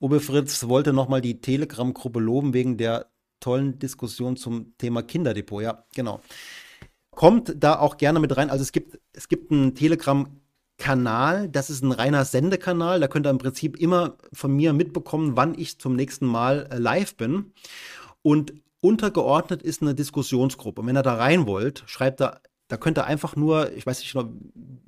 [0.00, 3.06] Obe Fritz wollte nochmal die Telegram-Gruppe loben wegen der
[3.38, 5.62] tollen Diskussion zum Thema Kinderdepot.
[5.62, 6.20] Ja, genau.
[7.16, 8.50] Kommt da auch gerne mit rein.
[8.50, 10.28] Also es gibt, es gibt einen Telegram
[10.76, 13.00] Kanal, das ist ein reiner Sendekanal.
[13.00, 16.76] Da könnt ihr im Prinzip immer von mir mitbekommen, wann ich zum nächsten Mal äh,
[16.76, 17.52] live bin.
[18.20, 18.52] Und
[18.82, 20.82] untergeordnet ist eine Diskussionsgruppe.
[20.82, 24.00] Und wenn ihr da rein wollt, schreibt da, da könnt ihr einfach nur, ich weiß
[24.00, 24.28] nicht noch,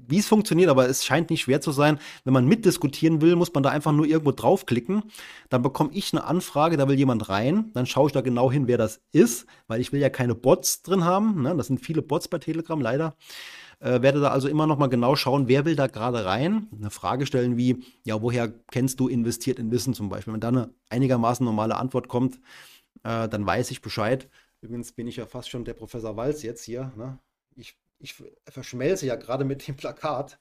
[0.09, 1.99] wie es funktioniert, aber es scheint nicht schwer zu sein.
[2.25, 5.03] Wenn man mitdiskutieren will, muss man da einfach nur irgendwo draufklicken.
[5.49, 7.71] Dann bekomme ich eine Anfrage, da will jemand rein.
[7.75, 10.83] Dann schaue ich da genau hin, wer das ist, weil ich will ja keine Bots
[10.83, 11.43] drin haben.
[11.43, 11.55] Ne?
[11.57, 13.17] Das sind viele Bots bei Telegram, leider.
[13.81, 16.69] Äh, werde da also immer noch mal genau schauen, wer will da gerade rein.
[16.77, 20.33] Eine Frage stellen wie, ja, woher kennst du investiert in Wissen zum Beispiel?
[20.33, 22.41] Wenn da eine einigermaßen normale Antwort kommt,
[23.05, 24.29] äh, dann weiß ich Bescheid.
[24.63, 26.93] Übrigens bin ich ja fast schon der Professor Walz jetzt hier.
[26.97, 27.19] Ne?
[27.59, 28.15] Ich, ich
[28.49, 30.39] verschmelze ja gerade mit dem Plakat.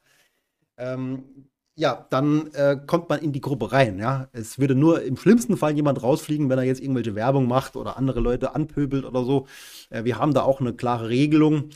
[0.77, 3.99] Ähm, ja, dann äh, kommt man in die Gruppe rein.
[3.99, 7.75] Ja, es würde nur im schlimmsten Fall jemand rausfliegen, wenn er jetzt irgendwelche Werbung macht
[7.75, 9.47] oder andere Leute anpöbelt oder so.
[9.89, 11.69] Äh, wir haben da auch eine klare Regelung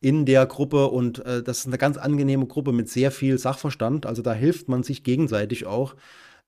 [0.00, 4.06] in der Gruppe und äh, das ist eine ganz angenehme Gruppe mit sehr viel Sachverstand.
[4.06, 5.96] Also da hilft man sich gegenseitig auch.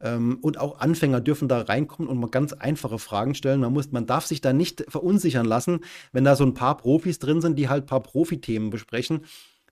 [0.01, 3.61] Ähm, und auch Anfänger dürfen da reinkommen und mal ganz einfache Fragen stellen.
[3.61, 5.81] Man, muss, man darf sich da nicht verunsichern lassen,
[6.13, 9.21] wenn da so ein paar Profis drin sind, die halt ein paar Profithemen besprechen.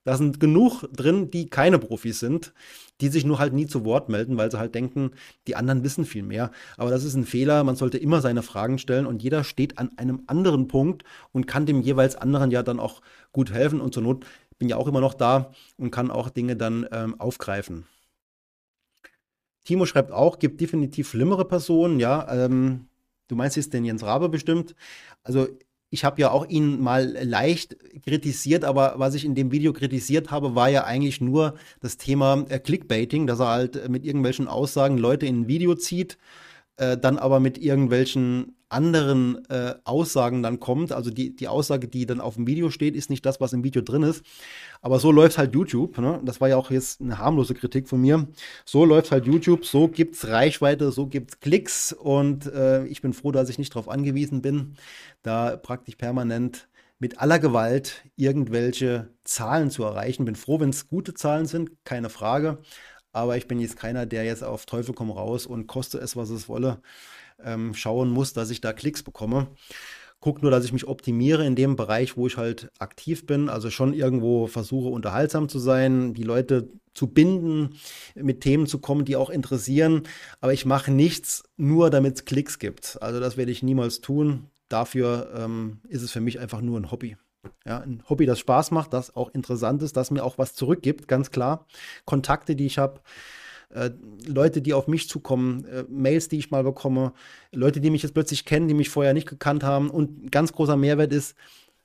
[0.05, 2.53] Da sind genug drin, die keine Profis sind,
[3.01, 5.11] die sich nur halt nie zu Wort melden, weil sie halt denken,
[5.45, 6.51] die anderen wissen viel mehr.
[6.77, 7.63] Aber das ist ein Fehler.
[7.63, 11.65] Man sollte immer seine Fragen stellen und jeder steht an einem anderen Punkt und kann
[11.65, 13.01] dem jeweils anderen ja dann auch
[13.33, 13.81] gut helfen.
[13.81, 14.25] Und zur Not
[14.57, 17.85] bin ja auch immer noch da und kann auch Dinge dann ähm, aufgreifen.
[19.65, 22.27] Timo schreibt auch, gibt definitiv schlimmere Personen, ja.
[22.31, 22.87] Ähm,
[23.27, 24.75] du meinst jetzt den Jens Rabe bestimmt.
[25.23, 25.47] Also
[25.91, 30.31] ich habe ja auch ihn mal leicht kritisiert, aber was ich in dem Video kritisiert
[30.31, 34.97] habe, war ja eigentlich nur das Thema äh, Clickbaiting, dass er halt mit irgendwelchen Aussagen
[34.97, 36.17] Leute in ein Video zieht
[36.79, 40.91] äh, dann aber mit irgendwelchen anderen äh, Aussagen dann kommt.
[40.91, 43.63] Also die, die Aussage, die dann auf dem Video steht, ist nicht das, was im
[43.63, 44.23] Video drin ist.
[44.81, 45.97] Aber so läuft halt YouTube.
[45.97, 46.21] Ne?
[46.23, 48.27] Das war ja auch jetzt eine harmlose Kritik von mir.
[48.65, 53.01] So läuft halt YouTube, so gibt es Reichweite, so gibt es Klicks und äh, ich
[53.01, 54.75] bin froh, dass ich nicht darauf angewiesen bin,
[55.23, 60.25] da praktisch permanent mit aller Gewalt irgendwelche Zahlen zu erreichen.
[60.25, 62.59] Bin froh, wenn es gute Zahlen sind, keine Frage.
[63.11, 66.29] Aber ich bin jetzt keiner, der jetzt auf Teufel komm raus und koste es, was
[66.29, 66.81] es wolle,
[67.43, 69.47] ähm, schauen muss, dass ich da Klicks bekomme.
[70.21, 73.47] Guck nur, dass ich mich optimiere in dem Bereich, wo ich halt aktiv bin.
[73.47, 77.75] Also schon irgendwo versuche, unterhaltsam zu sein, die Leute zu binden,
[78.15, 80.03] mit Themen zu kommen, die auch interessieren.
[80.41, 83.01] Aber ich mache nichts nur, damit es Klicks gibt.
[83.01, 84.47] Also das werde ich niemals tun.
[84.67, 87.15] Dafür ähm, ist es für mich einfach nur ein Hobby.
[87.65, 91.07] Ja, ein Hobby, das Spaß macht, das auch interessant ist, das mir auch was zurückgibt,
[91.07, 91.65] ganz klar.
[92.03, 92.99] Kontakte, die ich habe,
[93.73, 93.91] äh,
[94.25, 97.13] Leute, die auf mich zukommen, äh, Mails, die ich mal bekomme,
[97.51, 99.89] Leute, die mich jetzt plötzlich kennen, die mich vorher nicht gekannt haben.
[99.89, 101.35] Und ein ganz großer Mehrwert ist,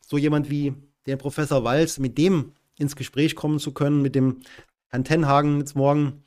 [0.01, 0.75] so jemand wie
[1.07, 4.41] der Professor Walz, mit dem ins Gespräch kommen zu können, mit dem
[4.89, 6.23] Herrn Tenhagen jetzt morgen.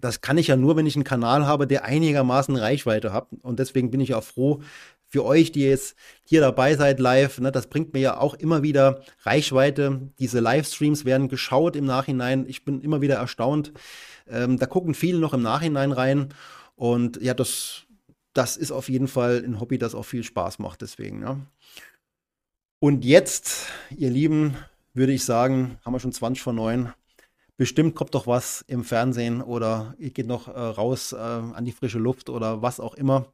[0.00, 3.28] Das kann ich ja nur, wenn ich einen Kanal habe, der einigermaßen Reichweite hat.
[3.42, 4.60] Und deswegen bin ich auch froh,
[5.08, 8.62] für euch, die jetzt hier dabei seid live, ne, das bringt mir ja auch immer
[8.62, 10.02] wieder Reichweite.
[10.18, 12.44] Diese Livestreams werden geschaut im Nachhinein.
[12.46, 13.72] Ich bin immer wieder erstaunt.
[14.30, 16.28] Ähm, da gucken viele noch im Nachhinein rein.
[16.76, 17.84] Und ja, das,
[18.32, 20.82] das ist auf jeden Fall ein Hobby, das auch viel Spaß macht.
[20.82, 21.22] Deswegen.
[21.22, 21.38] Ja.
[22.80, 24.56] Und jetzt, ihr Lieben,
[24.94, 26.92] würde ich sagen, haben wir schon 20 vor 9.
[27.56, 31.72] Bestimmt kommt doch was im Fernsehen oder ihr geht noch äh, raus äh, an die
[31.72, 33.32] frische Luft oder was auch immer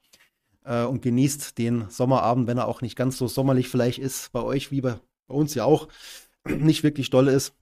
[0.64, 4.40] äh, und genießt den Sommerabend, wenn er auch nicht ganz so sommerlich vielleicht ist bei
[4.40, 5.88] euch wie bei, bei uns ja auch.
[6.48, 7.54] nicht wirklich dolle ist.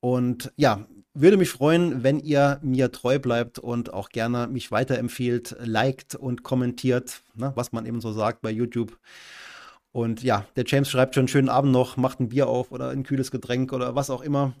[0.00, 0.86] Und ja,
[1.20, 6.42] würde mich freuen, wenn ihr mir treu bleibt und auch gerne mich weiterempfiehlt, liked und
[6.42, 8.98] kommentiert, ne, was man eben so sagt bei YouTube.
[9.92, 13.02] Und ja, der James schreibt schon schönen Abend noch, macht ein Bier auf oder ein
[13.02, 14.52] kühles Getränk oder was auch immer.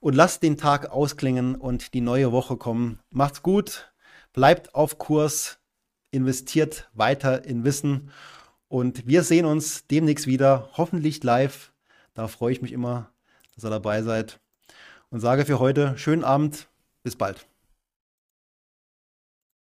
[0.00, 2.98] Und lasst den Tag ausklingen und die neue Woche kommen.
[3.10, 3.92] Macht's gut,
[4.32, 5.58] bleibt auf Kurs,
[6.10, 8.10] investiert weiter in Wissen
[8.68, 11.72] und wir sehen uns demnächst wieder, hoffentlich live.
[12.14, 13.10] Da freue ich mich immer,
[13.54, 14.40] dass ihr dabei seid.
[15.12, 16.68] Und sage für heute schönen Abend,
[17.02, 17.46] bis bald.